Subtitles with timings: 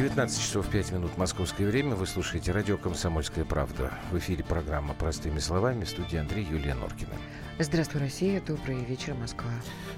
[0.00, 1.94] 19 часов 5 минут московское время.
[1.94, 3.92] Вы слушаете радио «Комсомольская правда».
[4.10, 7.12] В эфире программа «Простыми словами» в студии Андрей Юлия Норкина.
[7.58, 8.40] Здравствуй, Россия.
[8.40, 9.50] Добрый вечер, Москва.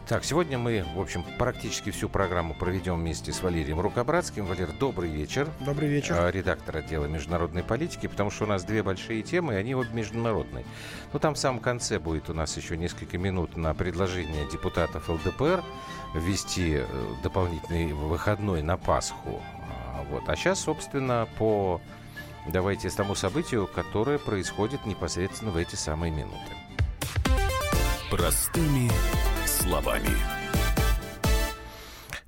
[0.08, 4.44] Так, сегодня мы, в общем, практически всю программу проведем вместе с Валерием Рукобратским.
[4.46, 5.48] Валер, добрый вечер.
[5.60, 6.16] Добрый вечер.
[6.18, 9.90] А, редактор отдела международной политики, потому что у нас две большие темы, и они обе
[9.92, 10.64] международные.
[11.12, 15.62] Ну, там в самом конце будет у нас еще несколько минут на предложение депутатов ЛДПР
[16.16, 16.86] ввести э,
[17.22, 19.40] дополнительный выходной на Пасху
[20.12, 20.28] вот.
[20.28, 21.80] А сейчас, собственно, по
[22.46, 26.52] давайте тому событию, которое происходит непосредственно в эти самые минуты.
[28.10, 28.90] Простыми
[29.46, 30.10] словами.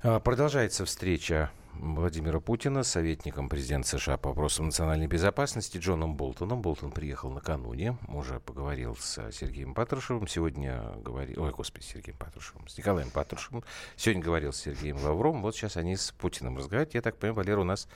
[0.01, 6.61] А, продолжается встреча Владимира Путина советником президента США по вопросам национальной безопасности Джоном Болтоном.
[6.61, 10.27] Болтон приехал накануне, уже поговорил с Сергеем Патрушевым.
[10.27, 11.43] Сегодня говорил...
[11.43, 12.67] Ой, господи, с Сергеем Патрушевым.
[12.67, 13.63] С Николаем Патрушевым.
[13.95, 15.41] Сегодня говорил с Сергеем Лавровым.
[15.41, 16.95] Вот сейчас они с Путиным разговаривают.
[16.95, 17.87] Я так понимаю, Валера, у нас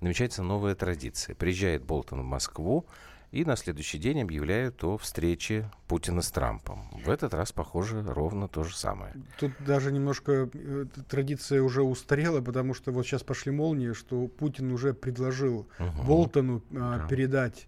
[0.00, 1.34] намечается новая традиция.
[1.34, 2.86] Приезжает Болтон в Москву,
[3.32, 6.88] и на следующий день объявляют о встрече Путина с Трампом.
[7.04, 9.14] В этот раз, похоже, ровно то же самое.
[9.38, 14.70] Тут даже немножко э, традиция уже устарела, потому что вот сейчас пошли молнии, что Путин
[14.70, 16.02] уже предложил угу.
[16.06, 17.06] Болтону э, да.
[17.08, 17.66] передать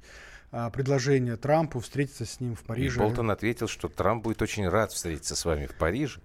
[0.56, 3.00] а, предложение Трампу встретиться с ним в Париже.
[3.00, 6.20] И Болтон ответил, что Трамп будет очень рад встретиться с вами в Париже.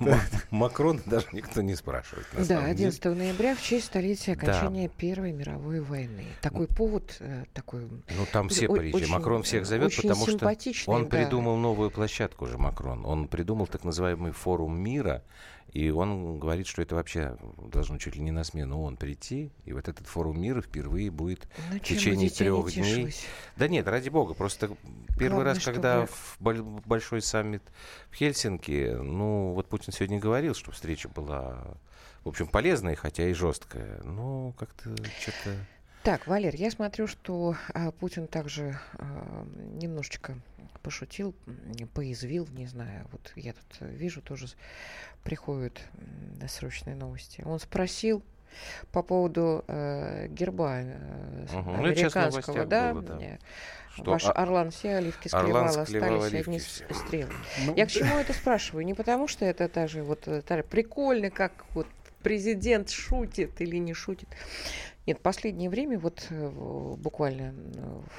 [0.50, 2.26] Макрон даже никто не спрашивает.
[2.48, 6.24] Да, 11 ноября в честь столетия окончания Первой мировой войны.
[6.40, 7.82] Такой повод, э, такой...
[7.82, 9.06] Ну, там все Парижи.
[9.08, 10.54] Макрон всех зовет, потому что
[10.86, 13.04] он придумал новую площадку же, Макрон.
[13.04, 15.22] Он придумал так называемый форум мира,
[15.72, 17.36] и он говорит, что это вообще
[17.70, 19.52] должно чуть ли не на смену он прийти.
[19.64, 23.14] И вот этот форум мира впервые будет ну, в течение трех дней.
[23.56, 24.70] Да нет, ради бога, просто
[25.18, 26.62] первый Главное, раз, когда чтобы...
[26.62, 27.62] в большой саммит
[28.10, 31.76] в Хельсинки, ну, вот Путин сегодня говорил, что встреча была,
[32.24, 34.00] в общем, полезная, хотя и жесткая.
[34.04, 35.54] Ну, как-то что-то...
[36.02, 40.34] Так, Валер, я смотрю, что а, Путин также а, немножечко
[40.82, 41.34] пошутил,
[41.94, 43.06] поязвил, не знаю.
[43.12, 44.46] Вот я тут вижу, тоже
[45.24, 45.78] приходят
[46.48, 47.42] срочные новости.
[47.44, 48.22] Он спросил
[48.92, 51.74] по поводу э, герба э, угу.
[51.74, 53.38] американского, да, было, да.
[53.94, 54.10] Что?
[54.12, 57.32] Ваш Орлан все оливки склевал, остались одни стрелы.
[57.66, 57.74] Ну...
[57.74, 58.84] Я к чему это спрашиваю?
[58.84, 61.86] Не потому, что это та же вот э, прикольно, как вот
[62.22, 64.28] президент шутит или не шутит.
[65.08, 66.50] Нет, последнее время, вот э,
[66.98, 67.54] буквально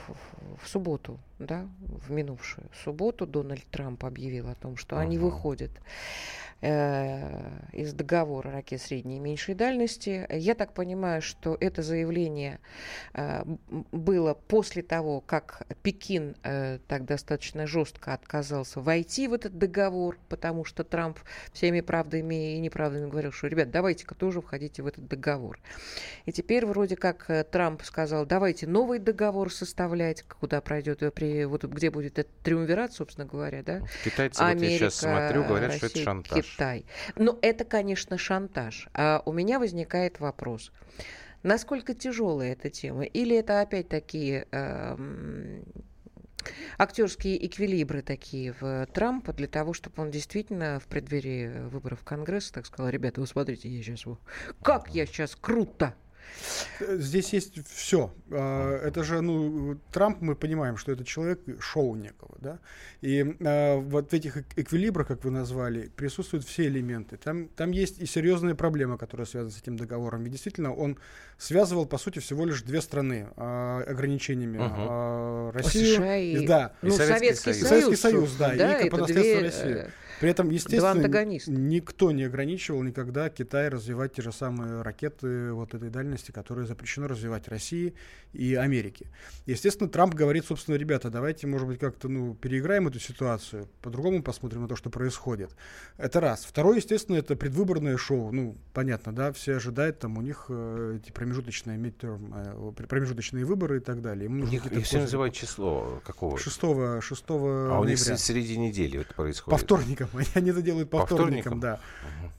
[0.08, 5.02] в, в субботу, да, в минувшую субботу Дональд Трамп объявил о том, что uh-huh.
[5.02, 5.70] они выходят
[6.62, 10.28] Э, из договора ракет средней и меньшей дальности.
[10.30, 12.60] Я так понимаю, что это заявление
[13.14, 13.44] э,
[13.94, 20.66] было после того, как Пекин э, так достаточно жестко отказался войти в этот договор, потому
[20.66, 21.20] что Трамп
[21.54, 25.60] всеми правдами и неправдами говорил, что, ребят, давайте-ка тоже входите в этот договор.
[26.26, 31.90] И теперь вроде как Трамп сказал, давайте новый договор составлять, куда пройдет, при, вот где
[31.90, 33.82] будет этот триумвират, собственно говоря, да?
[34.04, 36.46] Китайцы, Америка, вот я сейчас смотрю, говорят, Россия, что это шантаж.
[36.46, 36.86] Китай.
[37.16, 38.88] Но это, конечно, шантаж.
[38.94, 40.72] А у меня возникает вопрос.
[41.44, 43.04] Насколько тяжелая эта тема?
[43.04, 45.62] Или это опять такие э,
[46.78, 52.66] актерские эквилибры такие в Трампа для того, чтобы он действительно в преддверии выборов Конгресса так
[52.66, 54.06] сказал, ребята, вы смотрите, я сейчас...
[54.62, 55.96] Как я сейчас круто!
[56.80, 58.14] Здесь есть все.
[58.32, 62.60] А, это же, ну, Трамп, мы понимаем, что это человек шоу некого, да.
[63.02, 67.18] И а, вот в этих эквилибрах, как вы назвали, присутствуют все элементы.
[67.18, 70.26] Там, там есть и серьезные проблемы, которые связаны с этим договором.
[70.26, 70.98] И действительно, он
[71.38, 74.58] связывал, по сути, всего лишь две страны а, ограничениями.
[74.58, 75.52] Угу.
[75.52, 77.70] Россию, США и, да, ну, и Советский Союз.
[77.70, 79.92] Советский Союз, да, да и по наследству России.
[80.20, 81.08] При этом, естественно,
[81.48, 87.08] никто не ограничивал никогда Китай развивать те же самые ракеты вот этой дальности, которые запрещено
[87.08, 87.94] развивать России
[88.34, 89.08] и Америке.
[89.46, 94.62] Естественно, Трамп говорит, собственно, ребята, давайте, может быть, как-то ну, переиграем эту ситуацию, по-другому посмотрим
[94.64, 95.52] на то, что происходит.
[95.98, 96.46] Это раз.
[96.46, 98.32] Второе, естественно, это предвыборное шоу.
[98.32, 103.78] Ну, понятно, да, все ожидают там у них э, эти промежуточные midterm, э, промежуточные выборы
[103.78, 104.26] и так далее.
[104.26, 106.38] Им у них все называют число какого?
[106.38, 106.56] 6,
[107.02, 107.80] 6 А ноября.
[107.80, 109.60] у них среди недели это происходит?
[109.60, 110.09] По вторникам.
[110.34, 111.80] Они это делают по, по вторникам, да.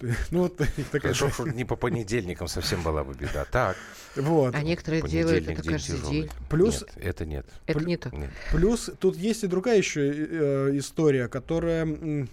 [0.01, 0.13] Угу.
[0.31, 0.57] Ну, вот
[0.93, 1.15] такая...
[1.15, 3.45] Хорошо, не по понедельникам совсем была бы беда.
[3.51, 3.77] Так.
[4.17, 4.55] Вот.
[4.55, 6.11] А некоторые делают это каждый тяжелый.
[6.11, 6.31] день.
[6.49, 6.81] Плюс...
[6.81, 7.47] Нет, это нет.
[7.67, 8.09] Это не то.
[8.11, 8.31] Нет.
[8.51, 12.27] Плюс тут есть и другая еще э, история, которая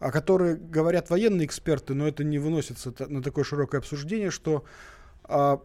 [0.00, 4.64] о которой говорят военные эксперты, но это не выносится на такое широкое обсуждение, что
[5.26, 5.58] а,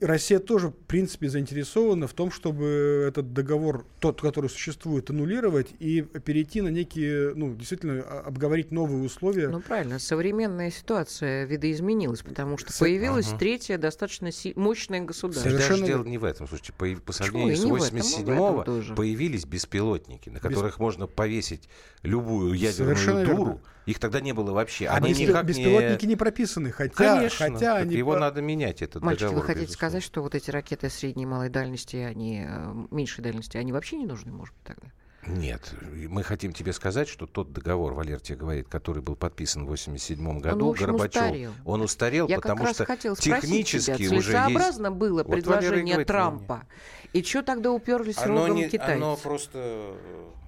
[0.00, 6.02] Россия тоже, в принципе, заинтересована в том, чтобы этот договор, тот, который существует, аннулировать и
[6.02, 9.48] перейти на некие, ну, действительно, а, обговорить новые условия.
[9.48, 10.00] Ну, правильно.
[10.00, 12.78] Современная ситуация видоизменилась, потому что С...
[12.78, 13.38] появилась ага.
[13.38, 15.48] третья достаточно си- мощное государство.
[15.48, 15.80] Совершенно...
[15.80, 16.48] Даже дело не в этом.
[16.48, 20.80] Слушайте, по, по сравнению с 87-го появились беспилотники, на которых Без...
[20.80, 21.68] можно повесить
[22.02, 23.44] любую ядерную Совершенно дуру.
[23.44, 23.60] Верно.
[23.86, 24.88] Их тогда не было вообще.
[24.88, 25.28] Они Беспил...
[25.30, 26.10] никак беспилотники не...
[26.10, 27.96] не прописаны, хотя, Конечно, хотя они...
[27.96, 29.40] его надо менять этот Мальчики, договор.
[29.42, 29.88] вы хотите безусловно.
[29.90, 33.96] сказать, что вот эти ракеты средней и малой дальности, они э, меньшей дальности, они вообще
[33.96, 34.88] не нужны, может быть, тогда?
[35.26, 35.72] Нет,
[36.08, 40.40] мы хотим тебе сказать, что тот договор, Валер тебе говорит, который был подписан в 87
[40.40, 41.52] году, он, Горбачев, устарел.
[41.64, 44.90] он устарел, Я потому как что технически тебя, уже есть...
[44.90, 46.66] было вот предложение говорит, Трампа.
[47.12, 48.96] И что тогда уперлись оно рогом не, китайцы?
[48.96, 49.94] Оно просто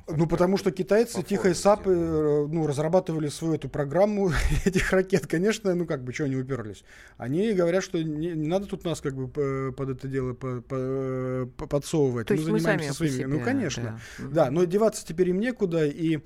[0.06, 4.32] ну, потому что китайцы тихо и сапы э, ну, разрабатывали свою эту программу
[4.64, 5.26] этих ракет.
[5.26, 6.84] Конечно, ну как бы, что они уперлись?
[7.16, 11.66] Они говорят, что не, не надо тут нас как бы под это дело по, по,
[11.66, 12.26] подсовывать.
[12.26, 13.24] То мы занимаемся мы своими.
[13.24, 14.00] ну, конечно.
[14.18, 14.28] Да.
[14.28, 15.86] да, но деваться теперь им некуда.
[15.86, 16.20] И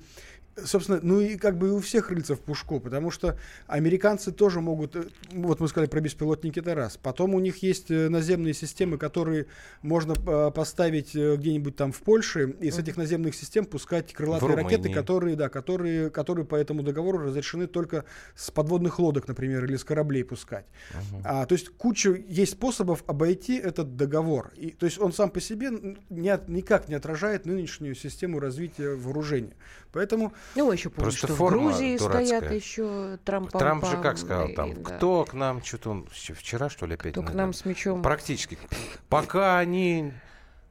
[0.65, 4.95] собственно, ну и как бы у всех рыльца в пушку, потому что американцы тоже могут,
[4.95, 6.97] э, вот мы сказали про беспилотники, это раз.
[6.97, 9.47] Потом у них есть э, наземные системы, которые
[9.81, 14.91] можно э, поставить где-нибудь там в Польше, и с этих наземных систем пускать крылатые ракеты,
[14.91, 19.83] которые, да, которые, которые по этому договору разрешены только с подводных лодок, например, или с
[19.83, 20.65] кораблей пускать.
[20.91, 21.21] Uh-huh.
[21.23, 24.51] А, то есть куча есть способов обойти этот договор.
[24.55, 25.69] И, то есть он сам по себе
[26.09, 29.53] не, никак не отражает нынешнюю систему развития вооружения.
[29.91, 32.25] Поэтому ну, еще помню, Просто что в Грузии дурацкая.
[32.25, 33.51] стоят еще Трамп.
[33.51, 34.97] Трамп же как сказал там, да.
[34.97, 37.13] кто к нам, что-то он вчера, что ли, опять?
[37.13, 38.03] Кто к нам с мечом?
[38.03, 38.59] Практически.
[39.09, 40.13] Пока они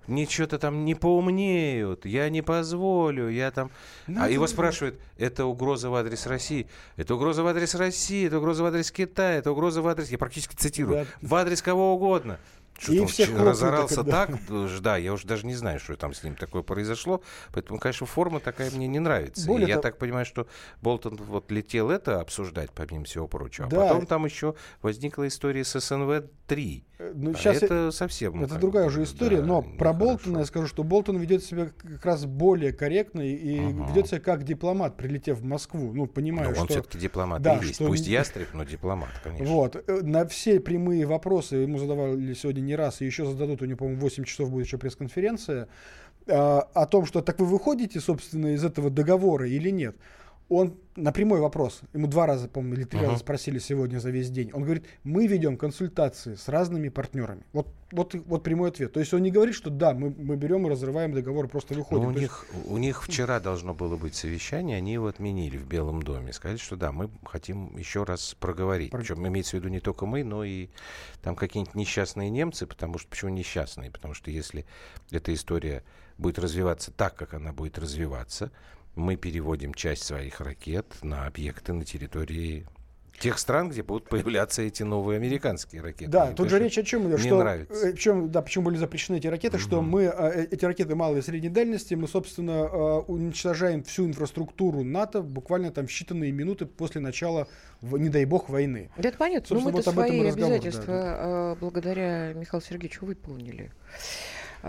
[0.08, 3.70] ничего-то там не поумнеют, я не позволю, я там...
[4.06, 6.66] Ну, а его спрашивают, это угроза в адрес России,
[6.96, 10.08] это угроза в адрес России, это угроза в адрес Китая, это угроза в адрес...
[10.10, 11.04] Я практически цитирую.
[11.04, 11.28] Да.
[11.28, 12.38] В адрес кого угодно.
[12.78, 14.30] Что и всех разорался так,
[14.80, 17.22] да, я уже даже не знаю, что там с ним такое произошло.
[17.52, 19.46] Поэтому, конечно, форма такая мне не нравится.
[19.46, 19.78] Более и того...
[19.78, 20.46] я так понимаю, что
[20.80, 23.66] Болтон вот летел это обсуждать, помимо всего прочего.
[23.66, 23.88] А да.
[23.88, 26.84] потом там еще возникла история с СНВ-3.
[26.98, 27.90] Э, ну, сейчас это я...
[27.92, 28.42] совсем...
[28.42, 32.04] Это другая уже история, да, но про Болтона я скажу, что Болтон ведет себя как
[32.04, 33.88] раз более корректно и ага.
[33.90, 35.92] ведет себя как дипломат, прилетев в Москву.
[35.92, 36.62] Ну, понимаю, но что...
[36.62, 37.76] он все-таки дипломат да, и есть.
[37.76, 37.86] Что...
[37.86, 39.46] Пусть ястреб, но дипломат, конечно.
[39.46, 39.76] Вот.
[39.76, 43.78] Э, на все прямые вопросы ему задавали сегодня не раз, и еще зададут, у него,
[43.78, 45.68] по-моему, 8 часов будет еще пресс-конференция,
[46.26, 49.96] а, о том, что так вы выходите, собственно, из этого договора или нет
[50.48, 53.08] он на прямой вопрос, ему два раза, по-моему, или три uh-huh.
[53.08, 57.44] раза спросили сегодня за весь день, он говорит, мы ведем консультации с разными партнерами.
[57.52, 58.92] Вот, вот, вот прямой ответ.
[58.92, 62.02] То есть он не говорит, что да, мы, мы берем и разрываем договор, просто выходим.
[62.02, 62.68] Но у, них, есть...
[62.70, 66.32] у них вчера должно было быть совещание, они его отменили в Белом доме.
[66.32, 68.90] Сказали, что да, мы хотим еще раз проговорить.
[68.90, 69.00] Про...
[69.00, 70.68] Причем имеется в виду не только мы, но и
[71.22, 73.90] там какие-нибудь несчастные немцы, потому что почему несчастные?
[73.90, 74.66] Потому что если
[75.10, 75.84] эта история
[76.16, 78.50] будет развиваться так, как она будет развиваться,
[78.98, 82.66] мы переводим часть своих ракет на объекты на территории
[83.18, 86.10] тех стран, где будут появляться эти новые американские ракеты.
[86.10, 87.96] Да, Мне тут же речь о чем что нравится.
[87.96, 89.62] Чем, э, да, почему были запрещены эти ракеты, угу.
[89.62, 94.84] что мы э, эти ракеты малой и средней дальности, мы собственно э, уничтожаем всю инфраструктуру
[94.84, 97.48] НАТО буквально там в считанные минуты после начала,
[97.82, 98.90] не дай бог, войны.
[98.96, 99.56] Да, это понятно.
[99.56, 101.56] Ну, мы-то вот свои обязательства да, да.
[101.60, 103.72] благодаря Михаилу Сергеевичу выполнили.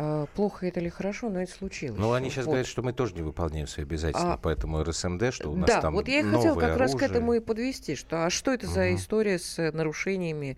[0.01, 1.99] А, плохо это или хорошо, но это случилось.
[1.99, 2.51] Ну, они сейчас вот.
[2.51, 5.81] говорят, что мы тоже не выполняем свои обязательства, а, поэтому РСМД, что у нас да,
[5.81, 6.77] там вот я и хотела как оружие.
[6.77, 8.75] раз к этому и подвести, что а что это угу.
[8.75, 10.55] за история с нарушениями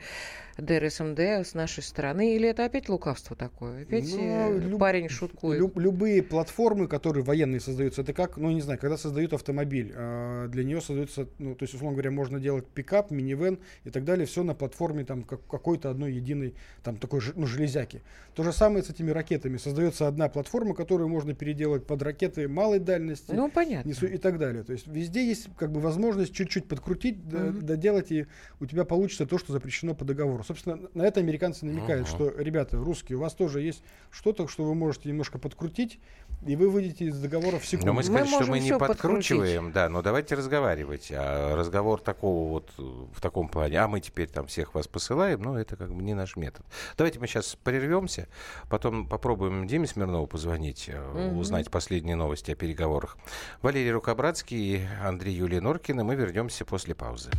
[0.57, 2.35] ДРСМД с нашей стороны?
[2.35, 3.81] Или это опять лукавство такое?
[3.81, 5.59] Опять ну, э, люб, парень шуткует?
[5.59, 10.49] Люб, любые платформы, которые военные создаются, это как, ну не знаю, когда создают автомобиль, э,
[10.49, 14.27] для нее создается, ну то есть, условно говоря, можно делать пикап, минивэн и так далее,
[14.27, 18.03] все на платформе там как, какой-то одной единой, там такой ну, железяки.
[18.35, 19.30] То же самое с этими ракетами.
[19.39, 23.31] Создается одна платформа, которую можно переделать под ракеты малой дальности.
[23.31, 23.89] Ну, понятно.
[23.89, 24.63] И так далее.
[24.63, 27.61] То есть везде есть как бы возможность чуть-чуть подкрутить, mm-hmm.
[27.61, 28.27] доделать, и
[28.59, 32.31] у тебя получится то, что запрещено по договору собственно, на это американцы намекают, uh-huh.
[32.31, 35.99] что, ребята, русские, у вас тоже есть что-то, что вы можете немножко подкрутить,
[36.45, 37.87] и вы выйдете из договора в секунду.
[37.87, 39.73] Но мы сказали, мы что мы не подкручиваем, подкрутить.
[39.73, 41.11] да, но давайте разговаривать.
[41.13, 45.55] А разговор такого вот в таком плане, а мы теперь там всех вас посылаем, ну,
[45.55, 46.65] это как бы не наш метод.
[46.97, 48.27] Давайте мы сейчас прервемся,
[48.69, 51.37] потом попробуем Диме Смирнову позвонить, uh-huh.
[51.37, 53.17] узнать последние новости о переговорах.
[53.61, 56.03] Валерий Рукобратский, Андрей Юлия Норкина.
[56.03, 57.29] Мы вернемся после паузы.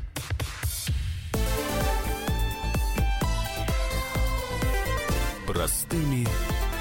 [5.47, 6.27] Простыми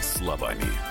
[0.02, 0.91] словами.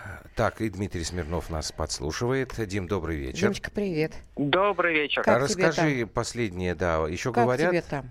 [0.35, 2.53] Так, и Дмитрий Смирнов нас подслушивает.
[2.67, 3.41] Дим, добрый вечер.
[3.41, 4.13] Димочка, привет.
[4.37, 5.23] Добрый вечер.
[5.23, 7.71] Как Расскажи последнее, да, еще как говорят...
[7.71, 8.09] тебе там?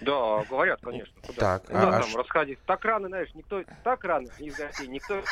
[0.00, 1.12] Да, говорят, конечно.
[1.26, 1.40] Куда?
[1.40, 2.58] Так, Куда а, там а расходить?
[2.66, 5.22] Так рано, знаешь, никто так рано не гостей, никто.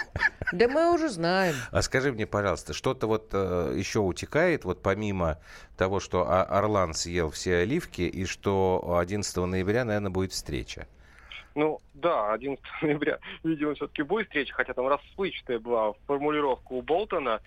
[0.53, 1.55] Да мы уже знаем.
[1.71, 5.39] А скажи мне, пожалуйста, что-то вот э, еще утекает, вот помимо
[5.77, 10.87] того, что Орлан съел все оливки, и что 11 ноября, наверное, будет встреча?
[11.57, 17.41] Ну, да, 11 ноября, видимо, все-таки будет встреча, хотя там расплывчатая была формулировка у Болтона,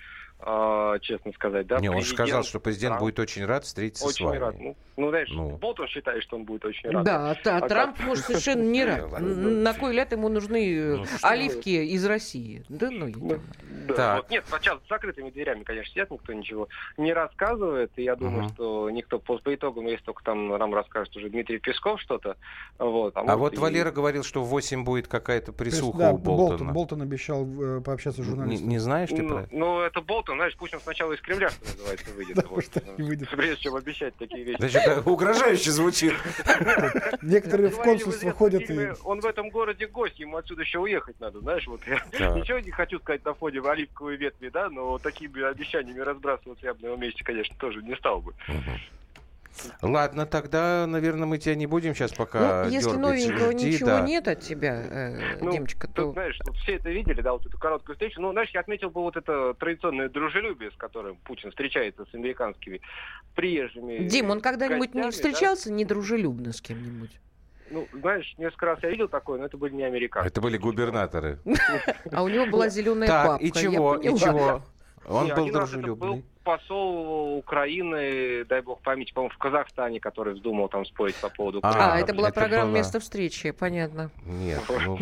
[1.02, 1.80] честно сказать, да.
[1.80, 4.38] Не, он же сказал, что президент а, будет очень рад встретиться очень с вами.
[4.38, 4.56] рад.
[4.60, 5.58] Ну, ну, знаешь, ну.
[5.58, 7.04] Болтон считает, что он будет очень рад.
[7.04, 8.06] Да, а, а Трамп как?
[8.06, 9.20] может совершенно не рад.
[9.20, 12.64] На кой ляд ему нужны ну, оливки из России?
[12.70, 13.40] Да ну, ну
[13.88, 14.18] да, так.
[14.18, 16.68] Вот, нет, сейчас с закрытыми дверями, конечно, сидят, никто ничего
[16.98, 17.92] не рассказывает.
[17.96, 18.54] И я думаю, угу.
[18.54, 22.38] что никто по, по итогам, если только там нам расскажет уже Дмитрий Песков что-то.
[22.78, 23.58] Вот, а, а вот и...
[23.58, 26.50] Валера говорил, что в 8 будет какая-то присуха да, у Болтона.
[26.50, 28.68] Болтон, Болтон обещал э, пообщаться с журналистами.
[28.68, 29.56] Не, не знаешь ты ну, про это?
[29.56, 32.36] Ну, это Болтон, знаешь, пусть он сначала из Кремля, что называется, выйдет.
[32.36, 32.66] Да, вот,
[32.98, 33.30] не выйдет.
[33.30, 34.58] Прежде чем обещать такие вещи.
[34.60, 36.14] Значит, угрожающе звучит.
[37.22, 38.94] Некоторые в консульство ходят и...
[39.04, 41.96] Он в этом городе гость, ему отсюда еще уехать надо, знаешь, вот я
[42.32, 46.82] ничего не хочу сказать на фоне оливковой ветви, да, но такими обещаниями разбрасываться я бы
[46.82, 48.34] на его месте, конечно, тоже не стал бы.
[49.82, 54.02] Ладно, тогда, наверное, мы тебя не будем сейчас пока ну, Если новенького Жди, ничего да.
[54.02, 56.08] нет от тебя, э, ну, Димочка, то...
[56.08, 58.22] Ты, знаешь, все это видели, да, вот эту короткую встречу.
[58.22, 62.82] Ну, знаешь, я отметил бы вот это традиционное дружелюбие, с которым Путин встречается с американскими
[63.36, 65.76] приезжими Дим, он когда-нибудь не встречался да?
[65.76, 67.12] недружелюбно с кем-нибудь?
[67.72, 70.28] Ну, знаешь, несколько раз я видел такое, но это были не американцы.
[70.28, 71.40] Это были губернаторы.
[72.12, 73.34] А у него была зеленая папка.
[73.34, 74.64] Так, и чего, и чего?
[75.06, 81.16] Он был дружелюбный посол Украины, дай бог памяти, по-моему, в Казахстане, который вздумал там спорить
[81.16, 81.60] по поводу.
[81.64, 82.78] А, а это была это программа была...
[82.78, 84.10] «Место встречи», понятно.
[84.26, 84.98] Нет, ну,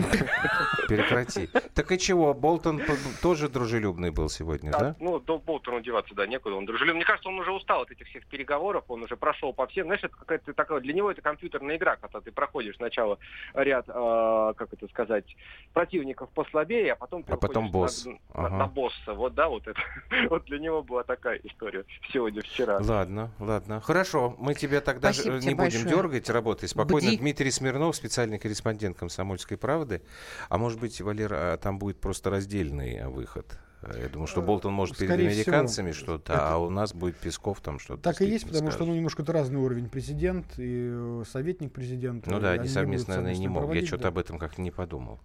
[0.87, 1.47] прекрати.
[1.73, 2.81] Так и чего, Болтон
[3.21, 4.95] тоже дружелюбный был сегодня, да?
[4.99, 6.97] Ну, до Болтона деваться, да, некуда, он дружелюбный.
[6.97, 10.03] Мне кажется, он уже устал от этих всех переговоров, он уже прошел по всем, знаешь,
[10.03, 13.19] это какая-то такая, для него это компьютерная игра, когда ты проходишь сначала
[13.53, 15.25] ряд, э, как это сказать,
[15.73, 18.05] противников послабее, а потом а потом босс.
[18.05, 18.49] На, ага.
[18.49, 19.79] на, на босса, вот, да, вот это,
[20.29, 22.79] вот для него была такая история сегодня, вчера.
[22.79, 23.81] Ладно, ладно.
[23.81, 25.95] Хорошо, мы тебя тогда Спасибо не тебе будем большое.
[25.95, 27.07] дергать, работай спокойно.
[27.07, 27.17] Бди.
[27.17, 30.01] Дмитрий Смирнов, специальный корреспондент «Комсомольской правды».
[30.49, 33.59] А может быть, Валера, а там будет просто раздельный выход?
[33.83, 36.49] Я думаю, что Болтон может Скорее перед американцами что-то, это...
[36.49, 38.01] а у нас будет Песков там что-то.
[38.01, 38.73] Так и есть, потому скажет.
[38.73, 39.87] что ну, немножко это разный уровень.
[39.87, 42.29] Президент и э, советник президента.
[42.29, 43.75] Ну да, они совместно, наверное, не могут.
[43.75, 44.09] Я что-то да.
[44.09, 45.19] об этом как-то не подумал.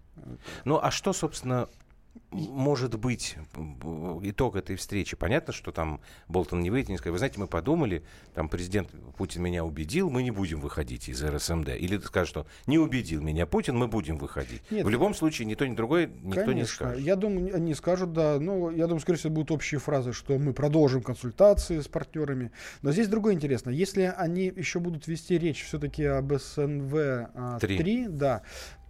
[0.64, 1.68] Ну а что, собственно,
[2.30, 3.36] может быть
[4.22, 5.16] итог этой встречи?
[5.16, 8.04] Понятно, что там Болтон не выйдет, не скажет, вы знаете, мы подумали,
[8.34, 11.70] там президент Путин меня убедил, мы не будем выходить из РСМД.
[11.70, 14.62] Или скажет, что не убедил меня Путин, мы будем выходить.
[14.70, 17.00] Нет, в любом случае, ни то, ни другое никто конечно, не скажет.
[17.00, 18.38] Я думаю, они скажут, да.
[18.40, 22.50] Ну, я думаю, скорее всего, будут общие фразы, что мы продолжим консультации с партнерами.
[22.82, 23.70] Но здесь другое интересно.
[23.70, 28.42] Если они еще будут вести речь все-таки об СНВ-3, а, да,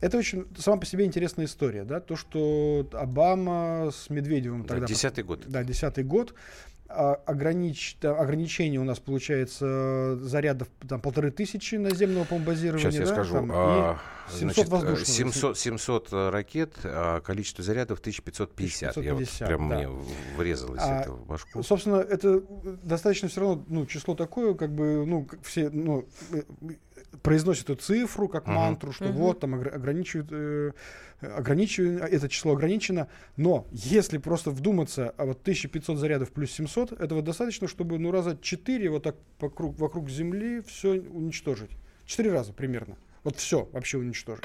[0.02, 4.84] это очень сама по себе интересная история, да, то, что Обама с Медведевым тогда...
[4.84, 5.44] Десятый год.
[5.46, 6.34] Да, десятый год.
[6.94, 12.90] А, огранич, ограничение у нас получается зарядов там полторы тысячи наземного бомбазирования.
[12.90, 13.34] Сейчас я да, скажу.
[13.34, 13.98] Там, а,
[14.30, 15.08] 700 значит, воздушных.
[15.08, 18.90] 700, 700 ракет, а количество зарядов 1550.
[18.90, 19.76] 1550 я вот прям да.
[19.76, 19.88] мне
[20.36, 21.62] врезалось а, это в башку.
[21.62, 22.42] Собственно, это
[22.82, 26.42] достаточно все равно ну, число такое, как бы, ну, все, ну, э,
[27.22, 28.52] произносят эту цифру как uh-huh.
[28.52, 29.12] мантру, что uh-huh.
[29.12, 30.72] вот там ограничивают, э,
[31.20, 37.22] ограничивают, это число ограничено, но если просто вдуматься, а вот 1500 зарядов плюс 700, этого
[37.22, 41.70] достаточно, чтобы ну раза 4 вот так вокруг, вокруг Земли все уничтожить.
[42.06, 42.96] Четыре раза примерно.
[43.22, 44.44] Вот все вообще уничтожить.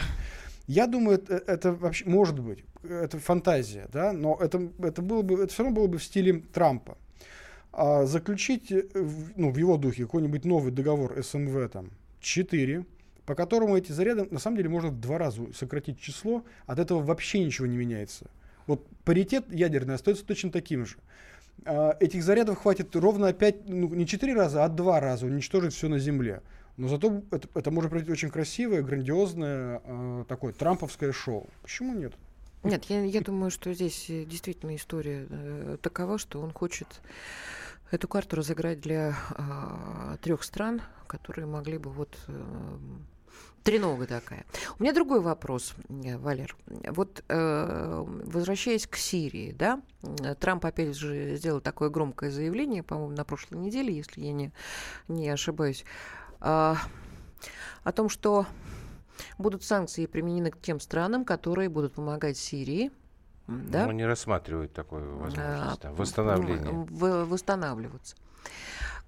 [0.67, 5.41] Я думаю, это, это вообще может быть, это фантазия, да, но это, это было бы,
[5.41, 6.98] это все равно было бы в стиле Трампа.
[7.72, 8.84] а заключить э,
[9.38, 12.86] ну, в его духе какой-нибудь новый договор СНВ там 4,
[13.25, 17.01] по которому эти заряды, на самом деле, можно в два раза сократить число, от этого
[17.01, 18.29] вообще ничего не меняется.
[18.67, 20.98] Вот паритет ядерный остается точно таким же.
[21.66, 25.88] А, этих зарядов хватит ровно опять, ну, не четыре раза, а два раза уничтожить все
[25.88, 26.42] на Земле.
[26.78, 31.50] Но зато это, это может быть очень красивое, грандиозное, э, такое трамповское шоу.
[31.64, 32.14] Почему нет?
[32.64, 36.88] Нет, я, я думаю, что здесь э, действительно история э, такова, что он хочет
[37.90, 42.34] эту карту разыграть для э, трех стран, которые могли бы вот э,
[43.68, 44.46] Тренога такая.
[44.80, 46.56] У меня другой вопрос, э, Валер.
[46.88, 49.82] Вот э, возвращаясь к Сирии, да,
[50.40, 54.54] Трамп опять же сделал такое громкое заявление, по-моему, на прошлой неделе, если я не,
[55.10, 55.84] не ошибаюсь
[56.40, 56.78] а,
[57.84, 58.46] о том, что
[59.38, 62.90] будут санкции применены к тем странам, которые будут помогать Сирии.
[63.48, 63.86] Да?
[63.86, 65.84] Ну, не рассматривают такую возможность.
[65.84, 66.72] А, восстановление.
[66.72, 68.16] В, восстанавливаться.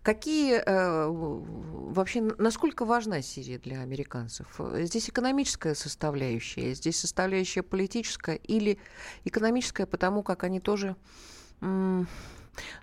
[0.02, 4.48] Какие э, вообще, насколько важна Сирия для американцев?
[4.76, 8.80] Здесь экономическая составляющая, здесь составляющая политическая или
[9.26, 10.96] экономическая, потому как они тоже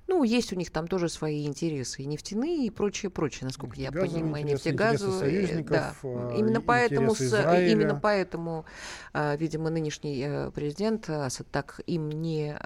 [0.06, 3.92] ну, есть у них там тоже свои интересы, и нефтяные, и прочее, прочее, насколько я
[3.92, 5.64] понимаю, нефтегазовые.
[5.64, 5.94] Да.
[6.02, 7.32] А, именно поэтому, с,
[7.68, 8.64] именно поэтому,
[9.12, 12.56] а, видимо, нынешний э, президент Асад так им не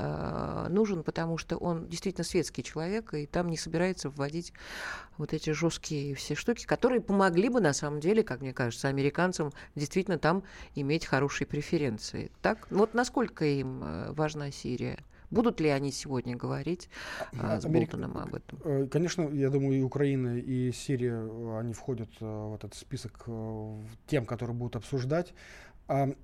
[0.68, 4.52] нужен, потому что он действительно светский человек, и там не собирается вводить
[5.20, 9.52] вот эти жесткие все штуки, которые помогли бы, на самом деле, как мне кажется, американцам
[9.74, 10.42] действительно там
[10.74, 12.30] иметь хорошие преференции.
[12.42, 12.66] Так?
[12.70, 14.98] Вот насколько им э, важна Сирия?
[15.30, 16.88] Будут ли они сегодня говорить
[17.38, 18.58] а, с Америка, Болтоном об этом?
[18.64, 23.26] Э, конечно, я думаю, и Украина, и Сирия, э, они входят э, в этот список
[24.06, 25.32] тем, которые будут обсуждать.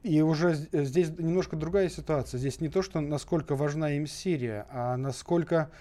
[0.04, 2.38] И уже здесь немножко другая ситуация.
[2.38, 5.72] Здесь не то, что насколько важна им Сирия, а насколько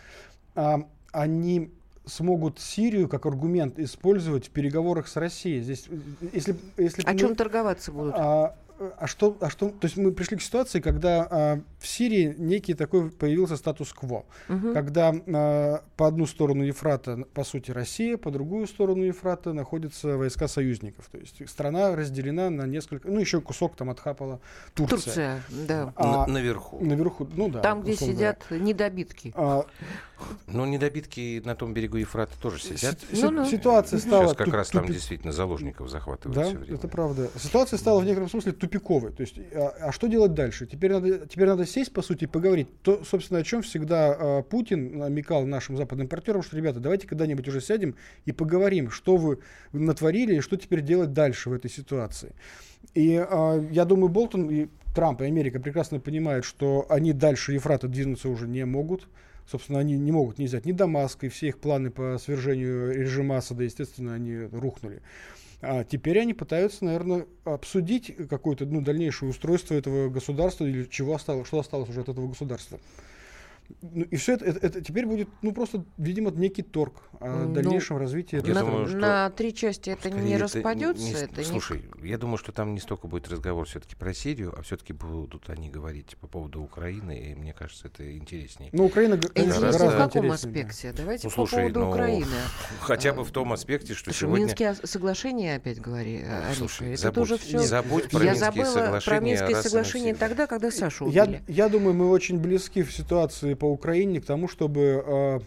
[1.12, 1.72] они
[2.06, 5.62] смогут Сирию как аргумент использовать в переговорах с Россией.
[5.62, 5.88] Здесь,
[6.34, 8.16] если, если О чем торговаться будут?
[8.18, 8.56] А,
[8.98, 12.74] а что, а что, то есть мы пришли к ситуации, когда а, в Сирии некий
[12.74, 14.74] такой появился статус-кво, угу.
[14.74, 20.48] когда а, по одну сторону Ефрата, по сути, Россия, по другую сторону Ефрата находятся войска
[20.48, 24.42] союзников, то есть страна разделена на несколько, ну еще кусок там отхапала
[24.74, 24.98] Турция.
[24.98, 25.94] Турция, да.
[25.96, 26.84] А, наверху.
[26.84, 27.62] Наверху, ну да.
[27.62, 28.66] Там, где сидят говоря.
[28.66, 29.34] недобитки.
[29.36, 29.66] А,
[30.48, 33.00] ну, недобитки на том берегу Ефрата тоже сидят.
[33.00, 33.46] Си- ну, ну.
[33.46, 34.26] Ситуация стала...
[34.26, 36.76] Сейчас как раз там действительно заложников захватывают Да, все время.
[36.76, 37.30] это правда.
[37.38, 39.12] Ситуация стала в некотором смысле тупиковой.
[39.12, 40.66] То есть, а, а что делать дальше?
[40.66, 42.68] Теперь надо, теперь надо сесть, по сути, и поговорить.
[42.82, 47.48] То, собственно, о чем всегда а, Путин намекал нашим западным партнерам, что, ребята, давайте когда-нибудь
[47.48, 49.40] уже сядем и поговорим, что вы
[49.74, 52.34] натворили и что теперь делать дальше в этой ситуации.
[52.94, 57.88] И а, я думаю, Болтон и Трамп и Америка прекрасно понимают, что они дальше Ефрата
[57.88, 59.08] двинуться уже не могут.
[59.50, 63.38] Собственно, они не могут не взять ни Дамаск, и все их планы по свержению режима
[63.38, 65.02] Асада, естественно, они рухнули.
[65.62, 71.48] А теперь они пытаются, наверное, обсудить какое-то ну, дальнейшее устройство этого государства или чего осталось,
[71.48, 72.80] что осталось уже от этого государства.
[73.82, 77.54] Ну, и все это, это, это теперь будет, ну, просто, видимо, некий торг о ну,
[77.54, 78.42] дальнейшем развитии.
[78.46, 81.04] Я на, думаю, что на три части это не распадется.
[81.04, 82.10] Не, это слушай, не...
[82.10, 85.70] я думаю, что там не столько будет разговор все-таки про Сирию, а все-таки будут они
[85.70, 88.70] говорить по поводу Украины, и мне кажется, это интереснее.
[88.74, 90.94] Ну, Украина интереснее в каком аспекте?
[90.96, 92.28] Давайте ну, слушай, по поводу ну, Украины.
[92.82, 94.46] Хотя бы в том аспекте, что Слушай, сегодня...
[94.46, 96.24] Минские соглашения опять говори,
[96.56, 97.60] Слушай, это забудь, тоже все...
[97.60, 99.18] забудь про я Минские забыла соглашения.
[99.18, 101.44] про Минские соглашения тогда, когда Сашу убили.
[101.48, 105.40] Я, я думаю, мы очень близки в ситуации по Украине к тому, чтобы э,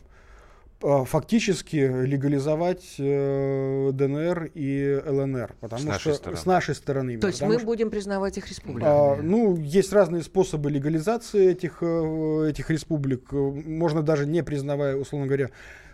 [0.83, 6.37] э, фактически легализовать э, ДНР и ЛНР, потому с что нашей стороны.
[6.37, 7.19] с нашей стороны.
[7.19, 8.91] То есть мы что, будем признавать их республиками?
[8.91, 13.33] А, ну, есть разные способы легализации этих э, этих республик.
[13.33, 15.51] Можно даже не признавая, условно говоря,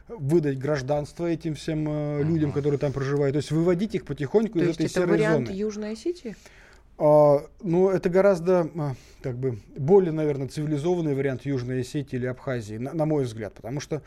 [0.09, 3.35] выдать гражданство этим всем э, людям, которые там проживают.
[3.35, 5.15] То есть выводить их потихоньку То из этой серой зоны.
[5.15, 6.37] это вариант Южной Осетии?
[6.97, 12.77] А, ну, это гораздо, а, как бы, более, наверное, цивилизованный вариант Южной Осетии или Абхазии,
[12.77, 13.55] на, на мой взгляд.
[13.55, 14.03] Потому что,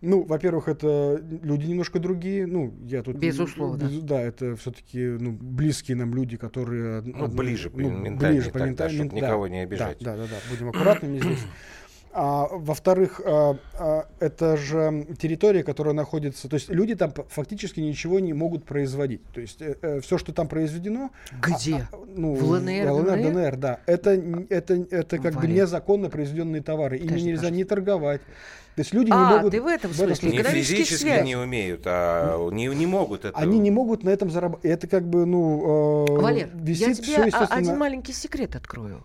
[0.00, 2.46] ну, во-первых, это люди немножко другие.
[2.46, 3.16] Ну, я тут...
[3.16, 3.84] Безусловно.
[3.84, 7.02] Без, да, это все-таки ну, близкие нам люди, которые...
[7.02, 9.98] Ну, ближе ну, по ментальной, ближе по ментальной, чтобы да, никого не обижать.
[10.00, 10.36] Да, да, да, да.
[10.50, 11.40] будем аккуратными здесь.
[12.14, 18.20] А, во-вторых, а, а, это же территория, которая находится, то есть люди там фактически ничего
[18.20, 19.24] не могут производить.
[19.32, 21.76] То есть э, э, все, что там произведено, где?
[21.76, 24.10] А, а, ну, в ЛНР, ЛНР, ДНР, ДНР, да, это
[24.50, 25.40] это это как Варя.
[25.40, 27.56] бы незаконно произведенные товары, ими нельзя подожди.
[27.56, 28.20] не торговать.
[28.74, 29.52] То есть люди а, не могут...
[29.52, 31.24] ты в этом смысле, не физически связь.
[31.24, 33.38] не умеют, а не, не могут это...
[33.38, 34.64] Они не могут на этом зарабатывать.
[34.64, 37.54] Это как бы, ну, э, Валер, висит я тебе все, естественно...
[37.54, 39.04] один маленький секрет открою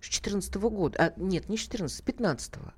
[0.00, 2.72] с 14 года, а, нет, не с 14, с 15 -го,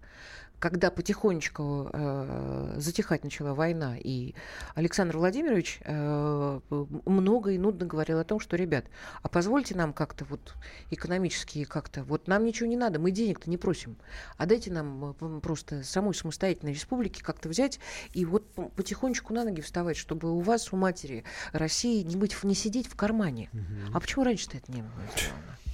[0.61, 4.35] когда потихонечку э, затихать начала война, и
[4.75, 6.61] Александр Владимирович э,
[7.07, 8.85] много и нудно говорил о том, что, ребят,
[9.23, 10.55] а позвольте нам как-то вот
[10.91, 13.97] экономически как-то, вот нам ничего не надо, мы денег-то не просим,
[14.37, 17.81] а дайте нам э, просто самой самостоятельной республике как-то взять
[18.13, 18.45] и вот
[18.77, 22.97] потихонечку на ноги вставать, чтобы у вас, у матери России не быть, не сидеть в
[22.97, 23.49] кармане.
[23.55, 23.95] Угу.
[23.95, 24.91] А почему раньше-то это не было?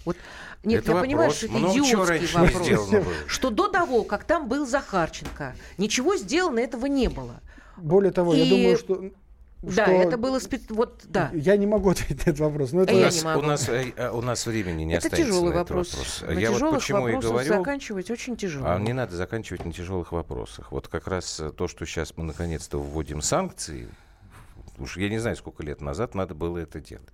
[0.07, 0.17] Вот,
[0.65, 1.07] нет, это я вопрос.
[1.07, 3.15] понимаю, что это Много идиотский вопрос.
[3.27, 7.41] Что до того, как там был Захарченко, ничего сделано этого не было.
[7.77, 8.39] Более того, И...
[8.39, 9.11] я думаю, что
[9.63, 9.93] да, что...
[9.93, 10.63] это было спец...
[10.69, 11.31] вот, да.
[11.35, 12.73] Я не могу ответить на этот вопрос.
[12.73, 12.95] Но это...
[12.95, 15.93] у, нас, у, нас, э, э, у нас времени не это останется тяжелый на вопрос.
[15.93, 16.25] вопрос.
[16.27, 17.49] На я вот почему и говорю.
[17.49, 18.67] заканчивать очень тяжело.
[18.69, 20.71] А не надо заканчивать на тяжелых вопросах.
[20.73, 23.89] Вот как раз э, то, что сейчас мы наконец-то вводим санкции,
[24.79, 27.09] уж я не знаю, сколько лет назад надо было это делать.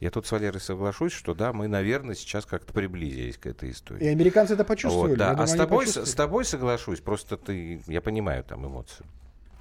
[0.00, 4.04] Я тут с Валерой соглашусь, что да, мы, наверное, сейчас как-то приблизились к этой истории.
[4.04, 5.10] И американцы это почувствовали.
[5.10, 5.30] Вот, да.
[5.30, 9.04] думаю, а с тобой, с тобой соглашусь, просто ты, я понимаю там эмоции.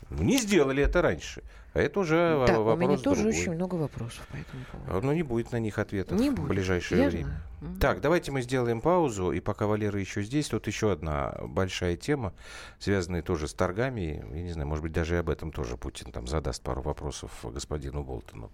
[0.10, 1.44] Не сделали это раньше.
[1.74, 3.40] А это уже да, вопрос у меня тоже другой.
[3.40, 4.92] очень много вопросов по этому поводу.
[4.98, 6.48] А, Но не будет на них ответов не в будет.
[6.48, 7.42] ближайшее Я время.
[7.62, 7.78] Знаю.
[7.80, 9.32] Так, давайте мы сделаем паузу.
[9.32, 12.34] И пока Валера еще здесь, тут еще одна большая тема,
[12.80, 14.24] связанная тоже с торгами.
[14.34, 17.32] Я не знаю, может быть, даже и об этом тоже Путин там задаст пару вопросов
[17.44, 18.52] господину Болтону.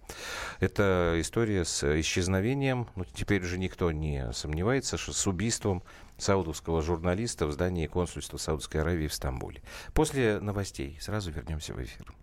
[0.60, 5.84] Это история с исчезновением, ну, теперь уже никто не сомневается, что с убийством
[6.18, 9.62] саудовского журналиста в здании консульства Саудовской Аравии в Стамбуле.
[9.94, 12.14] После новостей сразу вернемся в эфир.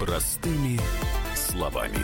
[0.00, 0.78] Простыми
[1.34, 1.98] словами.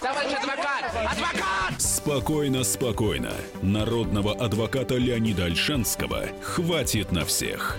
[0.00, 0.84] Товарищ адвокат!
[1.12, 1.80] Адвокат!
[1.80, 3.32] Спокойно, спокойно.
[3.62, 7.78] Народного адвоката Леонида Альшанского хватит на всех.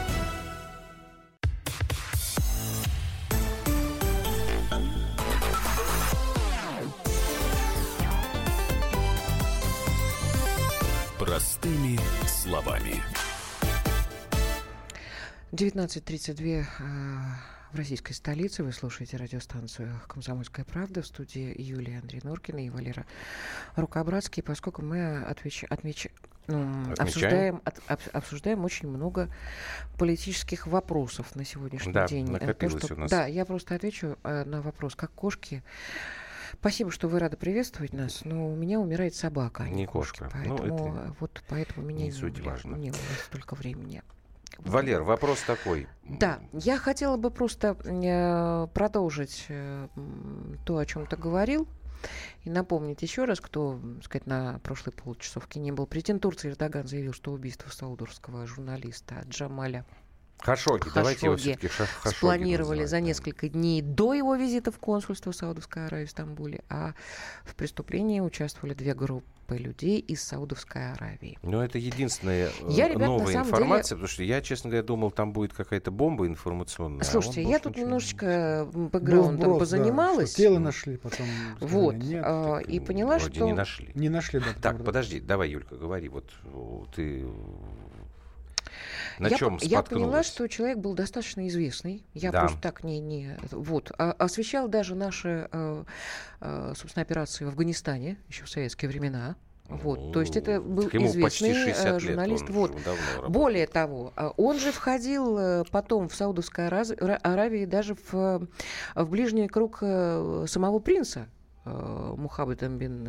[15.61, 16.65] 19.32
[17.71, 18.63] в российской столице.
[18.63, 23.05] Вы слушаете радиостанцию «Комсомольская правда» в студии Юлия Андрей Норкина и Валера
[23.75, 24.41] Рукобратский.
[24.41, 25.63] Поскольку мы отвеч...
[25.69, 26.07] Отмеч...
[26.97, 29.29] обсуждаем, от, об, обсуждаем очень много
[29.99, 32.25] политических вопросов на сегодняшний да, день.
[32.25, 32.95] Накопилось То, что...
[32.95, 33.11] у нас.
[33.11, 35.61] Да, я просто отвечу э, на вопрос, как кошки
[36.53, 40.25] Спасибо, что вы рады приветствовать нас, но у меня умирает собака, а не, не кошка.
[40.25, 40.39] кошка.
[40.43, 42.75] Ну, поэтому, ну, вот поэтому меня не суть важно.
[42.75, 44.03] Не у нас столько времени.
[44.65, 45.87] Валер, вопрос такой.
[46.03, 49.87] Да, я хотела бы просто э, продолжить э,
[50.65, 51.67] то, о чем ты говорил,
[52.43, 55.85] и напомнить еще раз, кто, так сказать, на прошлой полчасовке не был.
[55.85, 59.85] Президент Турции Эрдоган заявил, что убийство саудовского журналиста Джамаля
[60.41, 65.31] Хашоги, Хашоги давайте его все-таки Хашоги спланировали за несколько дней до его визита в консульство
[65.31, 66.93] Саудовской Аравии в Стамбуле, а
[67.43, 71.37] в преступлении участвовали две группы людей из Саудовской Аравии.
[71.43, 73.97] Но это единственная э, я, ребят, новая информация, деле...
[73.97, 77.01] потому что я, честно говоря, думал, там будет какая-то бомба информационная.
[77.01, 80.31] А Слушайте, а я тут немножечко бэкграундом позанималась.
[80.31, 81.27] Да, тело нашли, потом
[81.59, 82.23] вот, нет.
[82.25, 83.45] А, и поняла, Вроде что...
[83.45, 83.91] не нашли.
[83.93, 84.47] Не нашли, да.
[84.61, 86.09] Так, подожди, давай, Юлька, говори.
[86.09, 86.31] Вот
[86.95, 87.25] ты
[89.19, 92.05] на я, чем Я поняла, что человек был достаточно известный.
[92.13, 92.41] Я да.
[92.41, 92.99] просто так не...
[92.99, 93.91] не вот.
[93.97, 95.83] А, освещал даже наши, э,
[96.41, 99.35] э, собственно, операции в Афганистане еще в советские времена.
[99.67, 102.49] Вот, то есть это был известный э, журналист.
[102.49, 102.77] вот.
[103.29, 108.47] Более того, он же входил потом в Саудовской Аравии даже в,
[108.95, 111.29] в ближний круг самого принца
[111.63, 113.07] Мухаммеда бин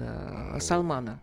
[0.60, 1.20] Салмана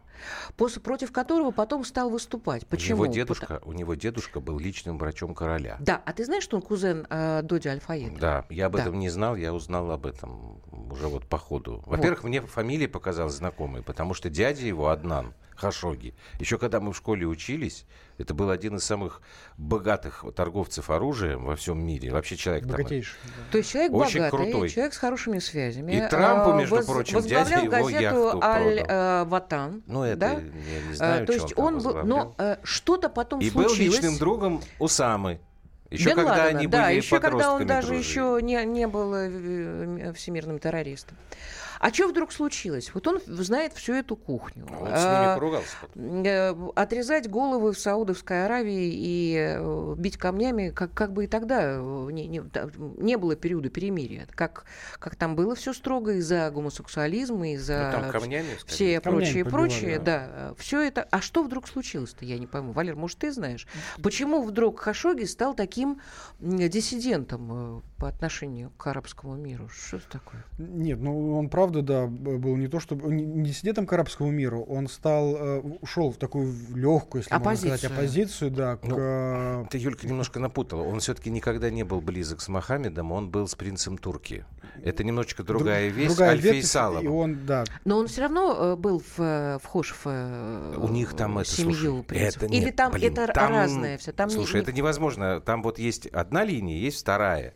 [0.58, 2.66] после, против которого потом стал выступать.
[2.68, 3.02] Почему?
[3.02, 5.78] У него, дедушка, у него дедушка был личным врачом короля.
[5.80, 8.20] Да, а ты знаешь, что он кузен э, Доди Альфаеда?
[8.20, 8.82] Да, я об да.
[8.82, 11.84] этом не знал, я узнал об этом уже вот по ходу.
[11.86, 12.30] Во-первых, вот.
[12.30, 16.13] мне фамилия показалась знакомой, потому что дядя его, Аднан, Хашоги.
[16.39, 17.86] Еще когда мы в школе учились,
[18.17, 19.22] это был один из самых
[19.58, 22.12] богатых торговцев оружием во всем мире.
[22.12, 23.17] Вообще человек Богатейший.
[23.22, 23.52] Там, да.
[23.52, 24.69] То есть человек очень богатый, крутой.
[24.69, 25.91] человек с хорошими связями.
[25.93, 29.78] И Трампу, между Воз, прочим, дядя его яхту Аль-Ватан.
[29.78, 30.32] Э, ну, это да?
[30.34, 33.78] я не знаю, То есть он, он был, но э, что-то потом И случилось.
[33.78, 35.39] был личным другом Усамы.
[35.89, 38.08] Еще Бен когда Ладена, они да, были еще когда он даже дружили.
[38.08, 41.17] еще не, не был э, всемирным террористом.
[41.80, 42.92] А что вдруг случилось?
[42.94, 44.65] Вот он знает всю эту кухню.
[44.65, 45.78] Он с ними поругался.
[45.96, 51.78] Э, отрезать головы в Саудовской Аравии и э, бить камнями, как, как бы и тогда
[51.78, 52.42] не, не,
[53.02, 54.28] не было периода перемирия.
[54.36, 54.65] Как,
[55.00, 60.54] как там было все строго из-за гомосексуализма, из-за ну, камнями, все прочие, прочие, да.
[60.58, 61.08] Все это.
[61.12, 62.74] А что вдруг случилось-то, я не пойму.
[62.74, 63.68] Валер, может, ты знаешь?
[64.04, 66.02] Почему вдруг Хашоги стал таким
[66.39, 69.70] диссидентом э, по отношению к арабскому миру?
[69.70, 70.46] Что это такое?
[70.58, 74.88] Нет, ну он правда, да, был не то, чтобы не диссидентом к арабскому миру, он
[74.88, 77.70] стал, э, ушел в такую легкую, если оппозицию.
[77.70, 78.76] можно сказать, оппозицию, да.
[78.78, 78.86] К...
[78.86, 80.84] Ну, ты, Юлька, немножко напутала.
[80.84, 84.46] Он все-таки никогда не был близок с Мохаммедом, он был с принцем Турки.
[84.84, 86.08] Это немножечко другая вещь.
[86.08, 87.04] Другая Аль-Фейсалом.
[87.04, 87.66] И он, да.
[87.86, 92.48] Но он все равно был в, вхож в У них там это, семью слушай, это
[92.48, 94.12] нет, Или там блин, это там, разное все?
[94.12, 95.42] Там слушай, не, это невозможно.
[95.42, 97.54] Там вот есть одна линия, есть вторая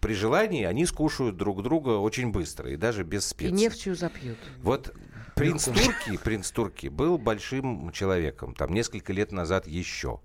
[0.00, 3.50] при желании они скушают друг друга очень быстро и даже без специй.
[3.50, 4.38] И нефтью запьют.
[4.62, 4.94] Вот
[5.34, 10.20] принц Турки, принц Турки был большим человеком, там несколько лет назад еще.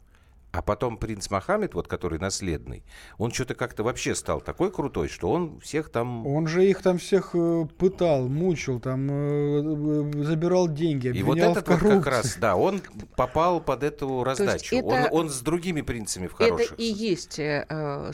[0.55, 2.85] А потом принц Мохаммед, вот который наследный,
[3.17, 6.25] он что-то как-то вообще стал такой крутой, что он всех там...
[6.25, 11.37] Он же их там всех э, пытал, мучил, там э, э забирал деньги, И вот
[11.39, 12.81] этот вот как раз, да, он
[13.17, 14.77] попал под эту раздачу.
[14.77, 15.09] Это...
[15.11, 16.71] Он, он с другими принцами в хороших.
[16.71, 17.41] Это и есть,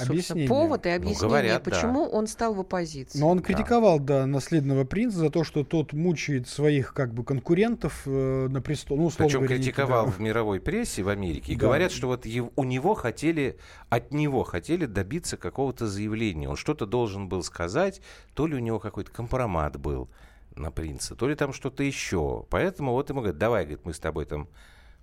[0.03, 2.17] собственно, повод и ну, объяснение, ну, говорят, почему да.
[2.17, 3.19] он стал в оппозиции.
[3.19, 4.21] Но он критиковал, да.
[4.21, 8.97] да, наследного принца за то, что тот мучает своих как бы конкурентов на престол.
[8.97, 10.11] Ну, Причем критиковал да.
[10.11, 11.53] в мировой прессе в Америке.
[11.53, 11.67] И да.
[11.67, 13.57] говорят, что вот у него хотели,
[13.89, 16.49] от него хотели добиться какого-то заявления.
[16.49, 18.01] Он что-то должен был сказать,
[18.33, 20.09] то ли у него какой-то компромат был
[20.55, 22.45] на принца, то ли там что-то еще.
[22.49, 24.47] Поэтому вот ему говорят, давай, говорит, мы с тобой там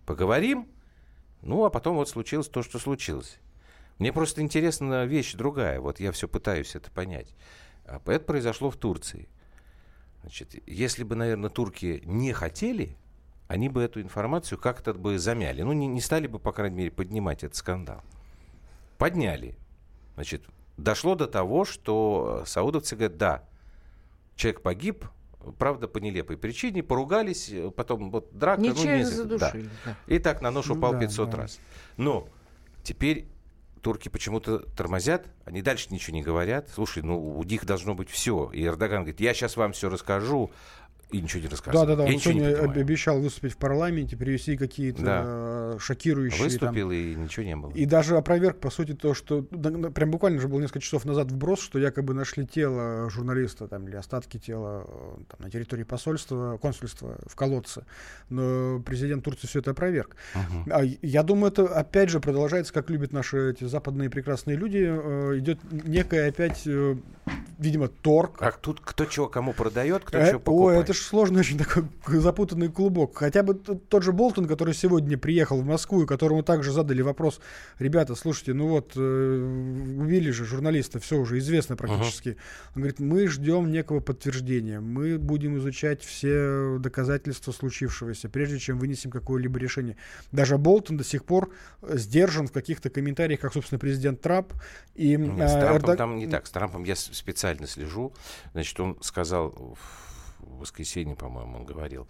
[0.06, 0.68] поговорим.
[1.42, 3.38] Ну, а потом вот случилось то, что случилось.
[3.98, 5.80] Мне просто интересна вещь другая.
[5.80, 7.34] Вот я все пытаюсь это понять.
[7.84, 9.28] А это произошло в Турции.
[10.22, 12.96] Значит, если бы, наверное, турки не хотели,
[13.48, 15.62] они бы эту информацию как-то бы замяли.
[15.62, 18.02] Ну, не, не стали бы, по крайней мере, поднимать этот скандал.
[18.98, 19.56] Подняли.
[20.14, 20.44] Значит,
[20.76, 23.44] дошло до того, что саудовцы говорят, да,
[24.36, 25.06] человек погиб,
[25.58, 28.60] правда, по нелепой причине, поругались, потом вот драка.
[28.60, 29.62] Ну, не задушили.
[29.62, 29.70] Да.
[29.84, 29.96] Да.
[30.06, 31.36] И так на нож упал да, 500 да.
[31.38, 31.58] раз.
[31.96, 32.28] Но
[32.82, 33.28] теперь
[33.80, 36.68] турки почему-то тормозят, они дальше ничего не говорят.
[36.68, 38.50] Слушай, ну у них должно быть все.
[38.52, 40.50] И Эрдоган говорит, я сейчас вам все расскажу,
[41.10, 41.88] и ничего не рассказывает.
[41.88, 42.12] Да, да, да.
[42.12, 45.22] Он сегодня обещал выступить в парламенте, привести какие-то да.
[45.24, 46.42] Э, шокирующие.
[46.42, 47.70] Выступил там, и ничего не было.
[47.72, 51.60] И даже опроверг, по сути, то, что прям буквально же было несколько часов назад вброс,
[51.60, 57.16] что якобы нашли тело журналиста там, или остатки тела э, там, на территории посольства, консульства
[57.26, 57.86] в колодце.
[58.28, 60.14] Но президент Турции все это опроверг.
[60.34, 60.70] Угу.
[60.70, 64.84] А, я думаю, это опять же продолжается, как любят наши эти западные прекрасные люди.
[64.86, 66.66] Э, идет некая опять,
[67.58, 68.42] видимо, торг.
[68.42, 70.78] А тут кто чего кому продает, кто э, чего покупает.
[70.78, 73.16] О, это сложный очень такой запутанный клубок.
[73.16, 77.40] Хотя бы тот же Болтон, который сегодня приехал в Москву, и которому также задали вопрос,
[77.78, 82.30] ребята, слушайте, ну вот, э, убили же журналиста, все уже известно практически.
[82.30, 82.36] Uh-huh.
[82.74, 89.10] Он говорит, мы ждем некого подтверждения, мы будем изучать все доказательства случившегося, прежде чем вынесем
[89.10, 89.96] какое-либо решение.
[90.32, 91.50] Даже Болтон до сих пор
[91.82, 94.52] сдержан в каких-то комментариях, как, собственно, президент Трамп.
[94.94, 95.96] И, Нет, с Трампом Эрдог...
[95.96, 96.46] там не так.
[96.46, 98.12] С Трампом я специально слежу.
[98.52, 99.76] Значит, он сказал
[100.58, 102.06] в воскресенье, по-моему, он говорил,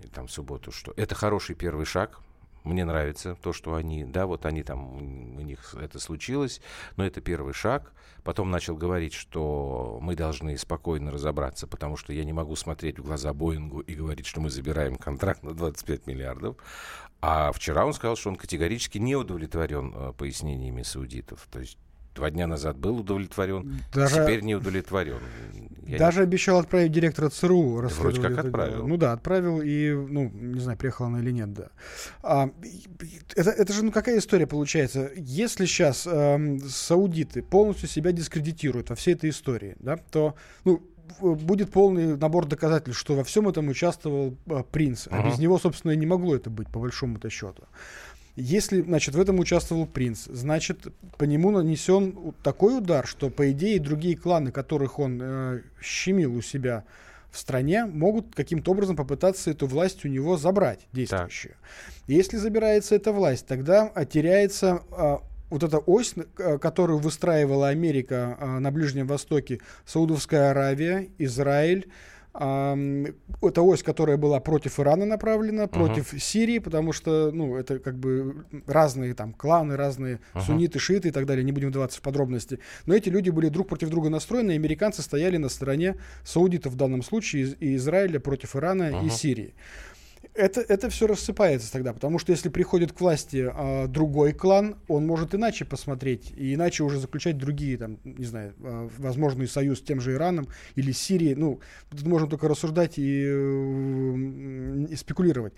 [0.00, 2.20] или там в субботу, что это хороший первый шаг,
[2.64, 6.60] мне нравится то, что они, да, вот они там, у них это случилось,
[6.96, 7.92] но это первый шаг.
[8.22, 13.02] Потом начал говорить, что мы должны спокойно разобраться, потому что я не могу смотреть в
[13.02, 16.56] глаза Боингу и говорить, что мы забираем контракт на 25 миллиардов.
[17.22, 21.46] А вчера он сказал, что он категорически не удовлетворен э, пояснениями саудитов.
[21.50, 21.78] То есть
[22.14, 25.18] два дня назад был удовлетворен, даже, теперь не удовлетворен.
[25.86, 26.24] Я даже не...
[26.24, 27.88] обещал отправить директора ЦРУ.
[27.88, 28.76] Вроде как отправил.
[28.76, 28.86] Дело.
[28.86, 31.68] Ну да, отправил, и, ну, не знаю, приехала она или нет, да.
[32.22, 32.50] А,
[33.34, 35.10] это, это же, ну, какая история получается?
[35.16, 40.80] Если сейчас э, саудиты полностью себя дискредитируют во всей этой истории, да, то, ну,
[41.20, 45.08] будет полный набор доказательств, что во всем этом участвовал э, принц.
[45.10, 45.30] А uh-huh.
[45.30, 47.64] без него, собственно, и не могло это быть, по большому-то счету.
[48.36, 50.86] Если, значит, в этом участвовал принц, значит,
[51.18, 56.42] по нему нанесен такой удар, что, по идее, другие кланы, которых он э, щемил у
[56.42, 56.84] себя
[57.30, 61.54] в стране, могут каким-то образом попытаться эту власть у него забрать, действующую.
[61.54, 62.04] Так.
[62.06, 65.18] Если забирается эта власть, тогда теряется э,
[65.50, 71.88] вот эта ось, э, которую выстраивала Америка э, на Ближнем Востоке, Саудовская Аравия, Израиль,
[72.32, 76.18] это ось, которая была против Ирана направлена, против uh-huh.
[76.18, 80.42] Сирии, потому что, ну, это как бы разные там кланы, разные uh-huh.
[80.42, 82.60] сунниты, шииты и так далее, не будем вдаваться в подробности.
[82.86, 86.76] Но эти люди были друг против друга настроены, и американцы стояли на стороне саудитов в
[86.76, 89.06] данном случае, и Израиля против Ирана uh-huh.
[89.06, 89.54] и Сирии
[90.34, 95.06] это, это все рассыпается тогда, потому что если приходит к власти а, другой клан, он
[95.06, 99.82] может иначе посмотреть и иначе уже заключать другие, там, не знаю, а, возможный союз с
[99.82, 101.34] тем же Ираном или Сирией.
[101.34, 103.22] Ну, тут можно только рассуждать и,
[104.90, 105.54] и спекулировать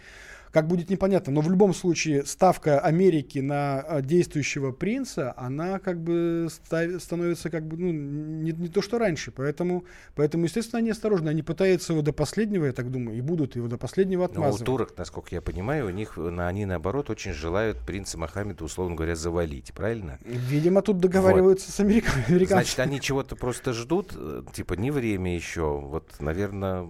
[0.52, 1.32] как будет непонятно.
[1.32, 7.50] Но в любом случае ставка Америки на а, действующего принца, она как бы став, становится
[7.50, 9.32] как бы, ну, не, не то, что раньше.
[9.32, 9.84] Поэтому,
[10.14, 11.30] поэтому, естественно, они осторожны.
[11.30, 14.60] Они пытаются его до последнего, я так думаю, и будут его до последнего отмазывать.
[14.60, 18.94] Но у турок, насколько я понимаю, у них, они наоборот очень желают принца Мохаммеда, условно
[18.94, 20.18] говоря, завалить, правильно?
[20.24, 21.74] Видимо, тут договариваются вот.
[21.74, 22.44] с американцами.
[22.44, 25.80] Значит, они чего-то просто ждут, э, типа, не время еще.
[25.80, 26.86] Вот, наверное,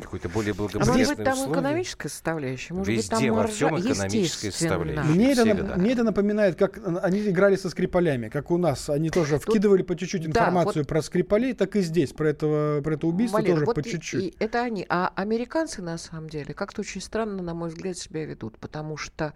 [0.00, 1.52] какой-то более благоприятный А может быть, там условия?
[1.52, 2.74] экономическая составляющая?
[2.74, 5.02] Может Везде, быть, там во всем экономическая составляющая.
[5.02, 5.44] Мне это,
[5.76, 8.90] мне это напоминает, как они играли со Скрипалями, как у нас.
[8.90, 12.28] Они тоже Тут, вкидывали по чуть-чуть информацию да, вот, про Скрипалей, так и здесь, про,
[12.28, 14.34] этого, про это убийство Валера, тоже вот по чуть-чуть.
[14.38, 14.86] это они.
[14.88, 19.34] А американцы, на самом деле, как-то очень странно, на мой взгляд, себя ведут, потому что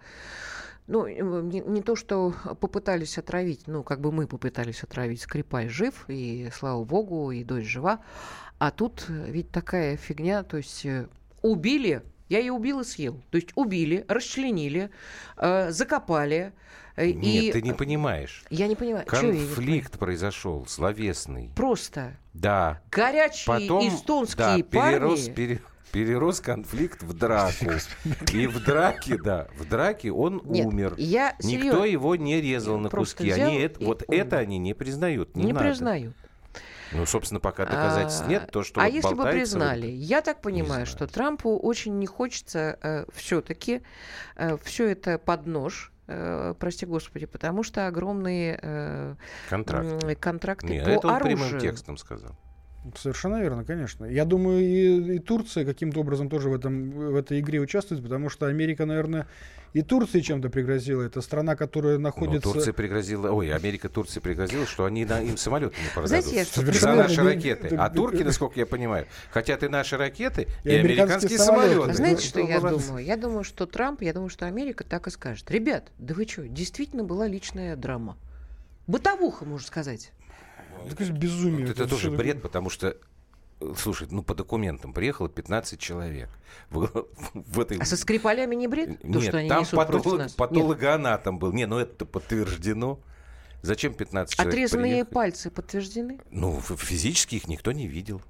[0.89, 6.05] ну, не, не то, что попытались отравить, ну, как бы мы попытались отравить, Скрипаль жив,
[6.07, 7.99] и слава богу, и дочь жива,
[8.57, 11.07] а тут э, ведь такая фигня, то есть э,
[11.41, 13.21] убили, я ее убил и съел.
[13.29, 14.89] То есть убили, расчленили,
[15.37, 16.53] э, закопали.
[16.95, 17.51] Э, Нет, и...
[17.51, 18.43] ты не понимаешь.
[18.49, 19.05] Я не понимаю.
[19.05, 21.51] Конфликт произошел, словесный.
[21.55, 22.17] Просто.
[22.33, 22.81] Да.
[22.91, 24.93] Горячие Потом, эстонские да, парни...
[24.95, 27.71] Перерос, пере, перерос конфликт в драку.
[28.33, 30.93] И в драке, да, в драке он Нет, умер.
[30.97, 33.29] Я Никто его не резал на куски.
[33.31, 34.21] Они это, вот умер.
[34.21, 35.35] это они не признают.
[35.35, 35.65] Не, не надо.
[35.65, 36.15] признают.
[36.91, 39.87] Ну, собственно, пока доказательств а, нет, то, что А вот если бы признали?
[39.87, 43.81] Я так понимаю, что Трампу очень не хочется э, все-таки
[44.35, 49.15] э, все это под нож э, прости господи, потому что огромные э,
[49.49, 51.37] контракты, контракты Нет, по это он оружию.
[51.37, 52.35] прямым текстом сказал.
[52.95, 54.05] Совершенно верно, конечно.
[54.05, 58.29] Я думаю, и, и Турция каким-то образом тоже в, этом, в этой игре участвует, потому
[58.29, 59.27] что Америка, наверное,
[59.73, 61.03] и Турции чем-то пригрозила.
[61.03, 62.47] Это страна, которая ну, находится...
[62.47, 63.31] Но Турция пригрозила...
[63.31, 66.25] Ой, Америка Турции пригрозила, что они на, им самолеты не продадут.
[66.25, 67.75] Знаете, За наши ракеты.
[67.75, 71.73] А турки, насколько я понимаю, хотят и наши ракеты, и, и американские, американские самолеты.
[71.73, 71.97] самолеты.
[71.97, 73.05] Знаете, что я думаю?
[73.05, 75.51] Я думаю, что Трамп, я думаю, что Америка так и скажет.
[75.51, 78.17] Ребят, да вы что, действительно была личная драма.
[78.87, 80.13] Бытовуха, можно сказать.
[80.89, 81.67] Это безумие.
[81.67, 82.95] Вот это, это тоже бред, потому что
[83.77, 86.29] Слушай, ну по документам приехало 15 человек.
[86.69, 87.77] В, в этой...
[87.77, 89.03] А со скрипалями не бред?
[89.03, 91.51] Нет, То, что они там патолог, патологоанатом был.
[91.51, 92.99] Не, ну это подтверждено.
[93.61, 95.13] Зачем 15 человек Отрезанные приехали?
[95.13, 96.19] пальцы подтверждены?
[96.31, 98.21] Ну, физически их никто не видел.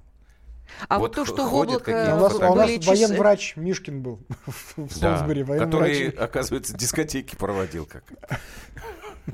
[0.88, 2.12] А вот, вот то, что в облако...
[2.12, 2.88] А у нас, а у нас часы...
[2.88, 4.20] военврач Мишкин был
[4.76, 5.44] в Солсбери.
[5.44, 8.04] Да, который, оказывается, дискотеки проводил как.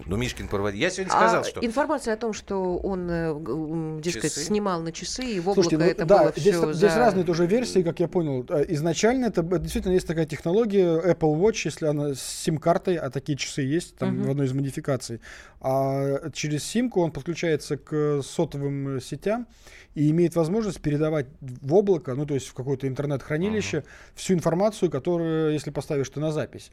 [0.06, 0.80] Ну, Мишкин проводил.
[0.80, 1.64] Я сегодня сказал, а что...
[1.64, 4.44] Информация о том, что он, э, дескать, часы?
[4.44, 6.98] снимал на часы, и в облако Слушайте, ну, это да, было здесь, все здесь за...
[6.98, 8.44] разные тоже версии, как я понял.
[8.48, 13.10] Э, изначально это, это действительно есть такая технология Apple Watch, если она с сим-картой, а
[13.10, 14.26] такие часы есть там uh-huh.
[14.26, 15.20] в одной из модификаций.
[15.60, 19.46] А через симку он подключается к сотовым сетям
[19.94, 24.14] и имеет возможность передавать в облако, ну то есть в какое-то интернет-хранилище, uh-huh.
[24.14, 26.70] всю информацию, которую, если поставишь ты на запись.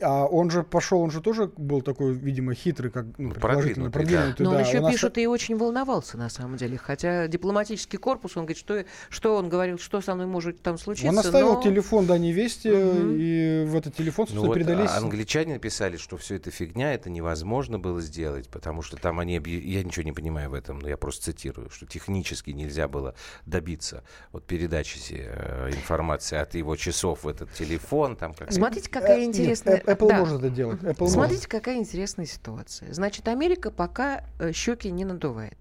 [0.00, 3.90] А он же пошел, он же тоже был такой, видимо, хитрый, как ну, продвинутый.
[3.90, 4.50] продвинутый да.
[4.50, 5.22] Но он еще он пишет, нас...
[5.22, 6.76] и очень волновался на самом деле.
[6.76, 11.08] Хотя дипломатический корпус, он говорит, что, что он говорил, что со мной может там случиться.
[11.08, 11.62] Он оставил но...
[11.62, 13.12] телефон до невесте, угу.
[13.12, 14.90] и в этот телефон, ну, вот передались.
[14.90, 19.82] Англичане написали, что все это фигня, это невозможно было сделать, потому что там они, я
[19.82, 23.14] ничего не понимаю в этом, но я просто цитирую, что технически нельзя было
[23.46, 28.16] добиться вот передачи э, информации от его часов в этот телефон.
[28.16, 29.82] Там как Смотрите, какая э, интересная...
[29.86, 30.18] Apple да.
[30.18, 30.80] может это делать.
[30.80, 31.46] Apple Смотрите, может.
[31.46, 32.92] какая интересная ситуация.
[32.92, 35.56] Значит, Америка пока э, щеки не надувает.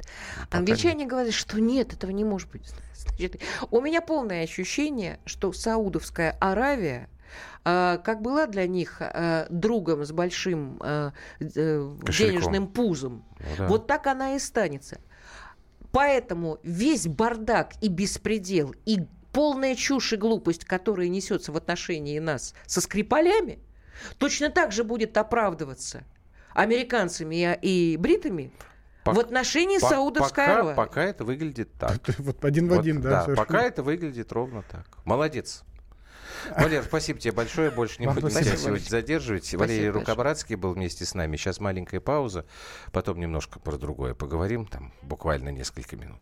[0.46, 1.10] Пока Англичане нет.
[1.10, 2.72] говорят, что нет, этого не может быть.
[2.96, 7.10] Значит, у меня полное ощущение, что Саудовская Аравия
[7.66, 13.68] Uh, как была для них uh, другом с большим uh, денежным пузом, ну, да.
[13.68, 15.00] вот так она и станется.
[15.92, 19.00] Поэтому весь бардак и беспредел, и
[19.36, 23.60] полная чушь и глупость, которая несется в отношении нас со скрипалями,
[24.18, 26.04] точно так же будет оправдываться
[26.54, 28.52] американцами и бритами
[29.06, 30.76] в отношении по Саудовской пока, Аравии.
[30.76, 32.02] Пока это выглядит так.
[32.18, 33.26] Вот один в один, да.
[33.26, 34.86] Да, пока это выглядит ровно так.
[35.04, 35.64] Молодец.
[36.58, 37.72] Валер, спасибо тебе большое.
[37.72, 39.46] Больше не буду тебя сегодня задерживать.
[39.46, 41.38] Спасибо Валерий Рукобратский был вместе с нами.
[41.38, 42.46] Сейчас маленькая пауза.
[42.92, 44.66] Потом немножко про другое поговорим.
[44.66, 46.22] Там буквально несколько минут.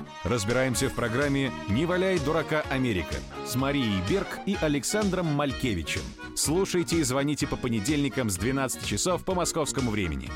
[0.23, 6.03] Разбираемся в программе «Не валяй дурака Америка» с Марией Берг и Александром Малькевичем.
[6.35, 10.29] Слушайте и звоните по понедельникам с 12 часов по московскому времени.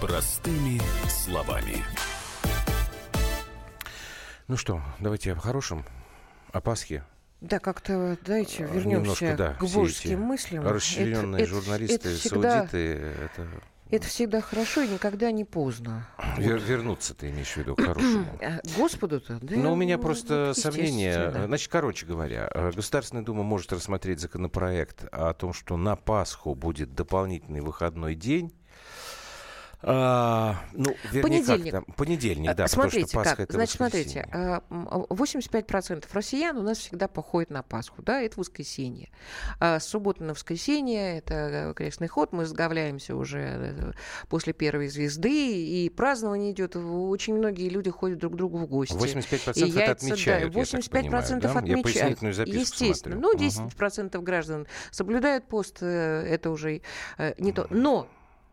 [0.00, 1.84] Простыми словами.
[4.48, 5.84] Ну что, давайте о хорошем,
[6.50, 7.04] о Пасхе.
[7.40, 10.66] Да, как-то, давайте вернемся Немножко, да, к божеским мыслям.
[10.66, 12.78] Расчлененные это, журналисты, это всегда, саудиты,
[13.24, 13.48] это...
[13.90, 16.06] Это всегда хорошо и никогда не поздно.
[16.36, 16.68] Вер, вот.
[16.68, 18.24] Вернуться ты имеешь в виду к хорошему.
[18.40, 19.56] А, Господу-то, да?
[19.56, 21.30] Ну, у меня ну, просто сомнение.
[21.32, 21.46] Да.
[21.46, 26.94] Значит, короче говоря, э, Государственная Дума может рассмотреть законопроект о том, что на Пасху будет
[26.94, 28.52] дополнительный выходной день
[29.82, 31.72] а, ну, вернее, понедельник.
[31.72, 32.68] Как, понедельник, да.
[32.68, 33.40] Смотрите, что Пасха как.
[33.40, 39.08] Это Значит, смотрите, 85% а, россиян у нас всегда походят на Пасху, да, это воскресенье.
[39.58, 43.92] А с субботы на воскресенье это крестный ход, мы сговляемся уже э,
[44.28, 48.92] после первой звезды, и празднование идет, очень многие люди ходят друг к другу в гости.
[48.92, 51.58] 85% и яйца, это отмечают, да, 85% я понимаю, да?
[51.58, 52.22] отмечают.
[52.22, 53.18] Я Естественно.
[53.18, 53.38] Смотрю.
[53.38, 54.24] Ну, 10% угу.
[54.24, 56.82] граждан соблюдают пост, э, это уже
[57.16, 57.66] э, не то.
[57.70, 58.08] Но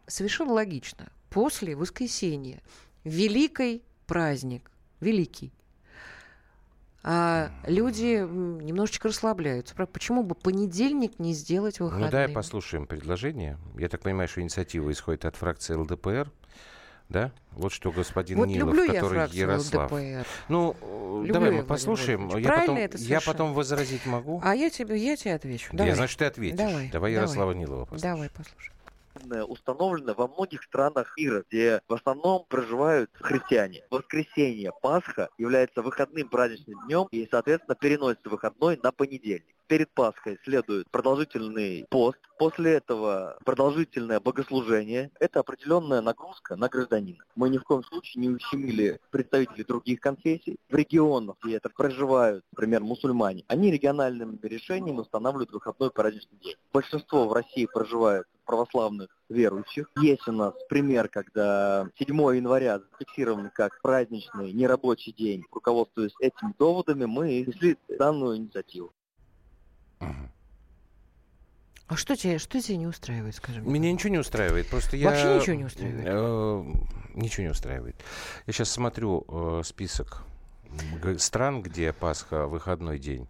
[0.07, 2.61] совершенно логично после воскресенья.
[3.03, 5.53] Великий праздник, великий.
[7.03, 9.75] А люди немножечко расслабляются.
[9.75, 12.09] Почему бы понедельник не сделать выходным?
[12.09, 13.57] Ну да, послушаем предложение.
[13.77, 16.29] Я так понимаю, что инициатива исходит от фракции ЛДПР.
[17.07, 17.31] Да?
[17.51, 19.89] Вот что господин вот Нилов, который я Ярослав.
[19.89, 20.27] ЛДПР.
[20.49, 20.75] Ну,
[21.21, 22.27] люблю давай мы послушаем.
[22.37, 24.41] Я потом, это я потом возразить могу.
[24.43, 25.69] А я тебе, я тебе отвечу.
[25.71, 25.91] Давай.
[25.91, 26.57] Я знаю, что ты ответишь.
[26.57, 27.65] Давай, давай Ярослава давай.
[27.65, 28.15] Нилова послушаем.
[28.15, 28.76] Давай послушаем
[29.47, 33.83] установлено во многих странах мира, где в основном проживают христиане.
[33.89, 39.56] Воскресенье, Пасха является выходным праздничным днем и, соответственно, переносится выходной на понедельник.
[39.67, 45.11] Перед Пасхой следует продолжительный пост, после этого продолжительное богослужение.
[45.19, 47.21] Это определенная нагрузка на гражданина.
[47.35, 50.57] Мы ни в коем случае не ущемили представителей других конфессий.
[50.69, 56.55] В регионах, где это проживают, например, мусульмане, они региональным решением устанавливают выходной праздничный день.
[56.71, 59.91] Большинство в России проживают православных верующих.
[60.01, 62.07] Есть у нас пример, когда 7
[62.37, 65.43] января зафиксирован как праздничный нерабочий день.
[65.51, 68.93] Руководствуясь этими доводами, мы внесли данную инициативу.
[69.99, 73.71] А что тебя, что тебя не устраивает, скажем?
[73.71, 74.67] Меня ничего не устраивает.
[74.67, 75.09] Просто я...
[75.09, 76.05] Вообще ничего не устраивает?
[76.05, 76.63] Э,
[77.13, 77.95] ничего не устраивает.
[78.45, 80.23] Я сейчас смотрю э, список
[81.17, 83.27] стран, где Пасха выходной день.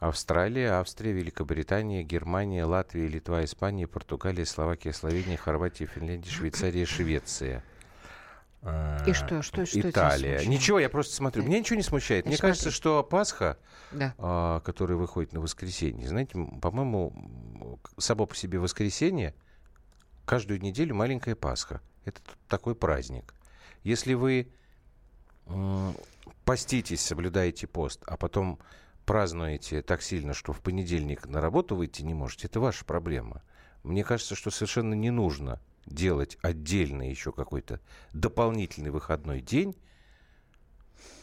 [0.00, 7.64] Австралия, Австрия, Великобритания, Германия, Латвия, Литва, Испания, Португалия, Словакия, Словения, Хорватия, Финляндия, Швейцария, Швеция.
[9.06, 10.44] И что, что, что Италия.
[10.44, 11.44] Ничего, я просто смотрю.
[11.44, 12.26] Меня ничего не смущает.
[12.26, 12.50] Мне смотри.
[12.50, 13.56] кажется, что Пасха,
[13.92, 14.14] да.
[14.18, 19.34] а, которая выходит на воскресенье, знаете, по-моему, само по себе воскресенье,
[20.24, 21.80] каждую неделю маленькая Пасха.
[22.04, 23.32] Это такой праздник.
[23.84, 24.48] Если вы
[26.44, 28.58] поститесь, соблюдаете пост, а потом
[29.06, 33.42] празднуете так сильно, что в понедельник на работу выйти не можете, это ваша проблема.
[33.82, 37.80] Мне кажется, что совершенно не нужно делать отдельно еще какой-то
[38.12, 39.76] дополнительный выходной день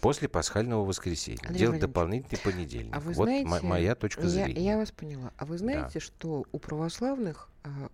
[0.02, 1.40] после пасхального воскресенья.
[1.44, 2.96] Андрей делать дополнительный понедельник.
[2.96, 4.62] А вы вот знаете, моя точка зрения.
[4.62, 5.32] Я, я вас поняла.
[5.38, 6.00] А вы знаете, да.
[6.00, 7.90] что у православных а,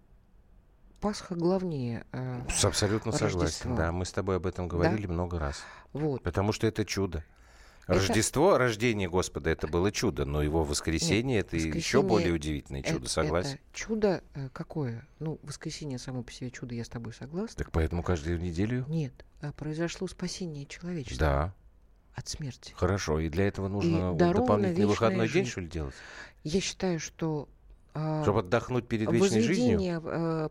[1.02, 2.06] Пасха главнее.
[2.12, 3.30] Э, Абсолютно Рождества.
[3.30, 3.76] согласен.
[3.76, 5.14] Да, мы с тобой об этом говорили да?
[5.14, 5.64] много раз.
[5.94, 6.22] Вот.
[6.22, 7.26] Потому что это чудо.
[7.88, 8.60] Рождество, это...
[8.60, 11.80] рождение Господа, это было чудо, но его воскресенье Нет, это воскресенье...
[11.80, 13.54] еще более удивительное чудо, это, согласен?
[13.54, 15.08] Это чудо э, какое?
[15.20, 17.56] Ну, воскресенье само по себе чудо, я с тобой согласна.
[17.58, 18.86] Так поэтому каждую неделю?
[18.88, 21.18] Нет, а произошло спасение человечества.
[21.20, 21.56] Да.
[22.14, 22.74] От смерти.
[22.76, 25.46] Хорошо, и для этого нужно дополнительный выходной жизнь.
[25.46, 25.96] день, что ли, делать?
[26.44, 27.48] Я считаю, что...
[27.94, 30.02] Э, Чтобы отдохнуть перед вечной жизнью?
[30.04, 30.50] Э,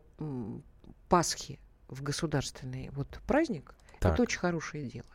[1.09, 1.59] Пасхи
[1.89, 4.15] в государственный вот праздник, так.
[4.15, 5.07] это очень хорошее дело.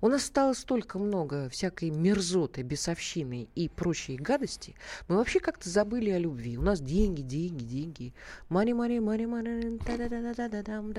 [0.00, 4.74] У нас стало столько много всякой мерзоты, бесовщины и прочей гадости.
[5.08, 6.56] Мы вообще как-то забыли о любви.
[6.56, 8.14] У нас деньги, деньги, деньги.
[8.48, 9.78] Мари, мари, мари, мари.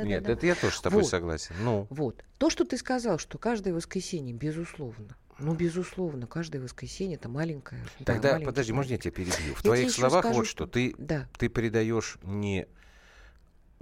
[0.05, 1.09] Нет, это я тоже с тобой вот.
[1.09, 1.55] согласен.
[1.61, 1.87] Ну.
[1.89, 2.23] Вот.
[2.37, 7.83] То, что ты сказал, что каждое воскресенье, безусловно, ну, безусловно, каждое воскресенье это маленькое.
[8.05, 9.55] Тогда, да, подожди, можно я тебя перебью?
[9.55, 10.67] В я твоих словах скажу, вот что.
[10.67, 11.27] Ты, да.
[11.37, 12.67] ты передаешь не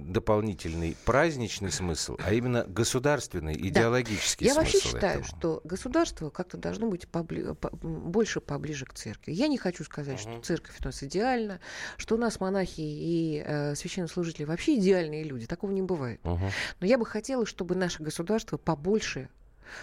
[0.00, 4.54] дополнительный праздничный смысл, а именно государственный, идеологический да.
[4.54, 4.60] смысл.
[4.60, 5.38] Я вообще считаю, этому.
[5.38, 7.54] что государство как-то должно быть побли...
[7.54, 7.70] по...
[7.70, 9.32] больше поближе к церкви.
[9.32, 10.38] Я не хочу сказать, uh-huh.
[10.38, 11.60] что церковь у нас идеальна,
[11.96, 15.46] что у нас монахи и э, священнослужители вообще идеальные люди.
[15.46, 16.20] Такого не бывает.
[16.22, 16.50] Uh-huh.
[16.80, 19.28] Но я бы хотела, чтобы наше государство побольше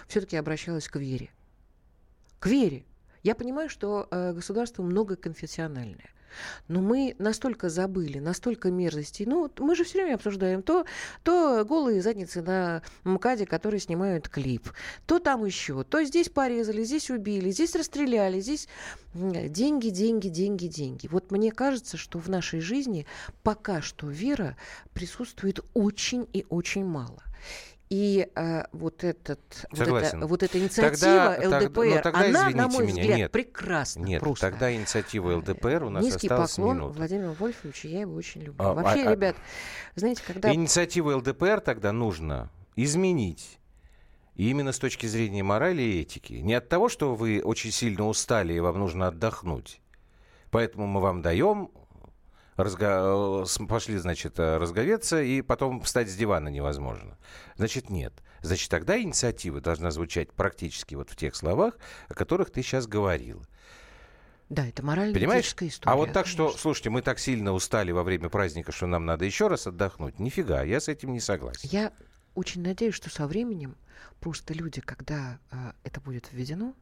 [0.06, 1.30] все-таки обращалось к вере.
[2.38, 2.84] К вере.
[3.22, 6.10] Я понимаю, что э, государство многоконфессиональное.
[6.68, 9.26] Но мы настолько забыли, настолько мерзостей.
[9.26, 10.84] Ну, мы же все время обсуждаем то,
[11.22, 14.68] то голые задницы на МКАДе, которые снимают клип,
[15.06, 18.68] то там еще, то здесь порезали, здесь убили, здесь расстреляли, здесь
[19.14, 21.08] деньги, деньги, деньги, деньги.
[21.08, 23.06] Вот мне кажется, что в нашей жизни
[23.42, 24.56] пока что вера
[24.92, 27.22] присутствует очень и очень мало.
[27.90, 32.68] И э, вот, этот, вот, это, вот эта инициатива тогда, ЛДПР, ну, тогда, она, на
[32.68, 34.50] мой меня, взгляд, нет, прекрасна Нет, просто.
[34.50, 36.98] тогда инициатива ЛДПР у нас Низкий осталась поклон минута.
[36.98, 38.66] Владимиру Вольфовичу, я его очень люблю.
[38.66, 39.36] А, Вообще, а, ребят,
[39.94, 40.52] знаете, когда...
[40.52, 43.58] Инициативу ЛДПР тогда нужно изменить.
[44.34, 46.34] И именно с точки зрения морали и этики.
[46.34, 49.80] Не от того, что вы очень сильно устали и вам нужно отдохнуть.
[50.50, 51.70] Поэтому мы вам даем
[52.58, 53.46] разго...
[53.66, 57.16] пошли, значит, разговеться, и потом встать с дивана невозможно.
[57.56, 58.12] Значит, нет.
[58.42, 61.74] Значит, тогда инициатива должна звучать практически вот в тех словах,
[62.08, 63.42] о которых ты сейчас говорил.
[64.48, 65.46] Да, это морально Понимаешь?
[65.46, 65.76] история.
[65.84, 66.48] А вот так конечно.
[66.50, 70.18] что, слушайте, мы так сильно устали во время праздника, что нам надо еще раз отдохнуть.
[70.18, 71.68] Нифига, я с этим не согласен.
[71.70, 71.92] Я
[72.34, 73.76] очень надеюсь, что со временем
[74.20, 76.74] просто люди, когда э, это будет введено,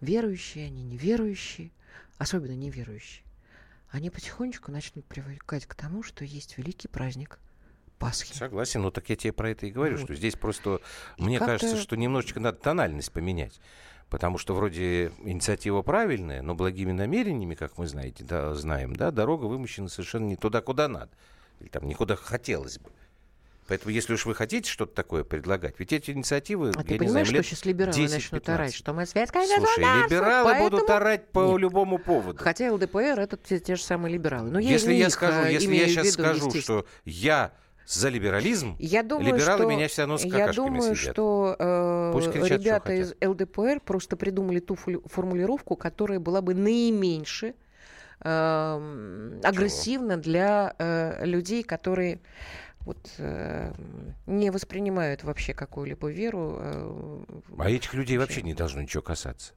[0.00, 1.72] верующие, они неверующие,
[2.16, 3.24] особенно неверующие,
[3.90, 7.38] они потихонечку начнут привыкать к тому, что есть великий праздник
[7.98, 8.32] Пасхи.
[8.32, 10.04] Согласен, ну так я тебе про это и говорю, вот.
[10.04, 10.80] что здесь просто,
[11.18, 13.60] и мне кажется, что немножечко надо тональность поменять.
[14.08, 19.44] Потому что вроде инициатива правильная, но благими намерениями, как мы знаете, да, знаем, да, дорога
[19.44, 21.10] вымощена совершенно не туда, куда надо.
[21.60, 22.90] Или там никуда хотелось бы.
[23.70, 27.28] Поэтому, если уж вы хотите что-то такое предлагать, ведь эти инициативы, а я ты понимаешь,
[27.28, 28.48] знаю, что сейчас либералы 10, начнут 15.
[28.48, 30.70] орать, что мы светское Слушай, либералы поэтому...
[30.70, 31.60] будут орать по Нет.
[31.60, 32.42] любому поводу.
[32.42, 34.50] Хотя ЛДПР это те, те же самые либералы.
[34.50, 37.52] Но я если я скажу, если я сейчас виду, скажу, что я
[37.86, 41.12] за либерализм, я думаю, либералы что, меня все равно с Я думаю, сидят.
[41.12, 47.54] что э, Пусть кричат, ребята из ЛДПР просто придумали ту формулировку, которая была бы наименьше
[48.20, 52.20] э, агрессивна для э, людей, которые
[52.80, 53.72] вот, э,
[54.26, 56.56] не воспринимают вообще какую-либо веру.
[56.58, 57.24] Э,
[57.58, 59.54] а этих людей вообще не должно ничего касаться.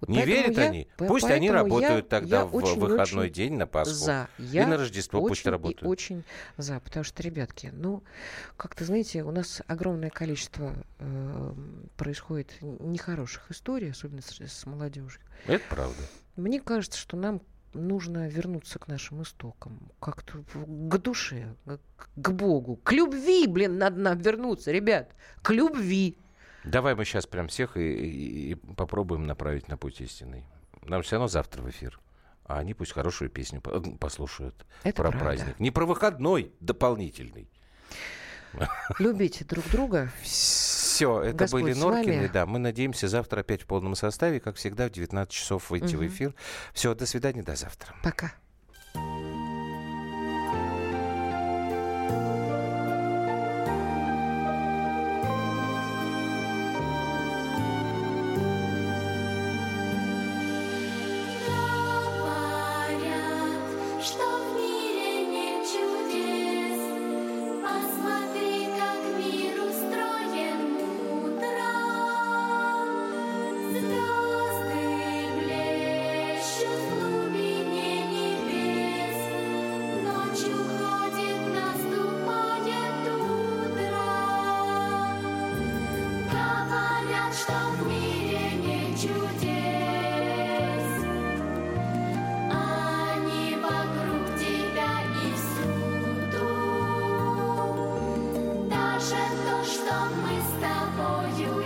[0.00, 0.88] Вот не верят я, они.
[0.96, 3.94] Пусть они работают я, тогда я в очень, выходной очень день на Пасху.
[3.94, 4.28] За.
[4.38, 5.82] Я и на Рождество очень пусть работают.
[5.82, 6.24] И очень
[6.56, 6.80] за.
[6.80, 8.02] Потому что, ребятки, ну,
[8.56, 11.54] как-то, знаете, у нас огромное количество э,
[11.96, 15.20] происходит нехороших историй, особенно с, с молодежью.
[15.46, 16.02] Это правда.
[16.36, 17.40] Мне кажется, что нам
[17.74, 21.54] нужно вернуться к нашим истокам, как-то к душе,
[22.16, 26.16] к Богу, к любви, блин, надо нам вернуться, ребят, к любви.
[26.64, 30.44] Давай мы сейчас прям всех и, и, и попробуем направить на путь истинный.
[30.82, 31.98] Нам все равно завтра в эфир.
[32.44, 35.18] А они пусть хорошую песню послушают Это про правда.
[35.18, 35.60] праздник.
[35.60, 37.48] Не про выходной дополнительный.
[38.98, 40.10] Любите друг друга.
[40.92, 42.28] Все, это Господь были Норкины.
[42.28, 46.04] Да, мы надеемся завтра опять в полном составе, как всегда, в 19 часов выйти угу.
[46.04, 46.34] в эфир.
[46.74, 47.94] Все, до свидания, до завтра.
[48.02, 48.34] Пока.
[99.92, 100.48] Чудным из
[101.36, 101.61] чудес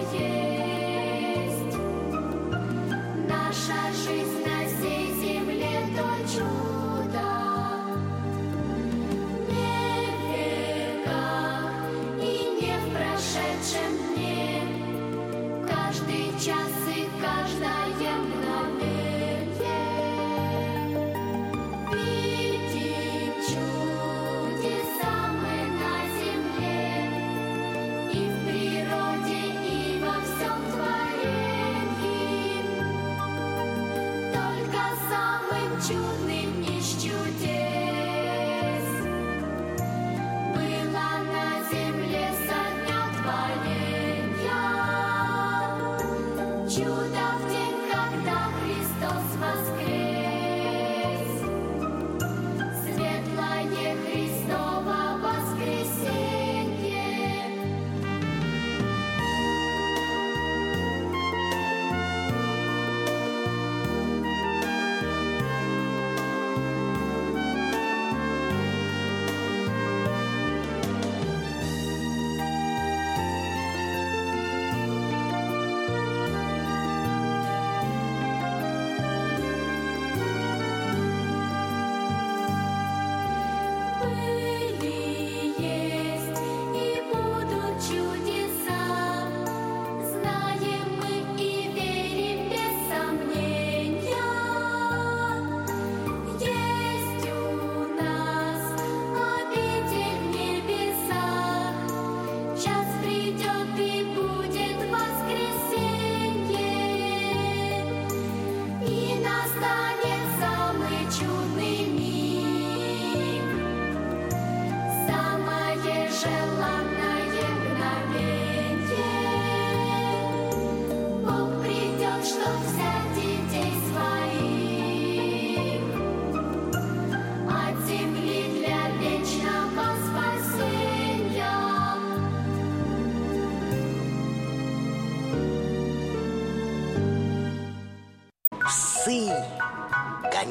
[35.94, 36.25] было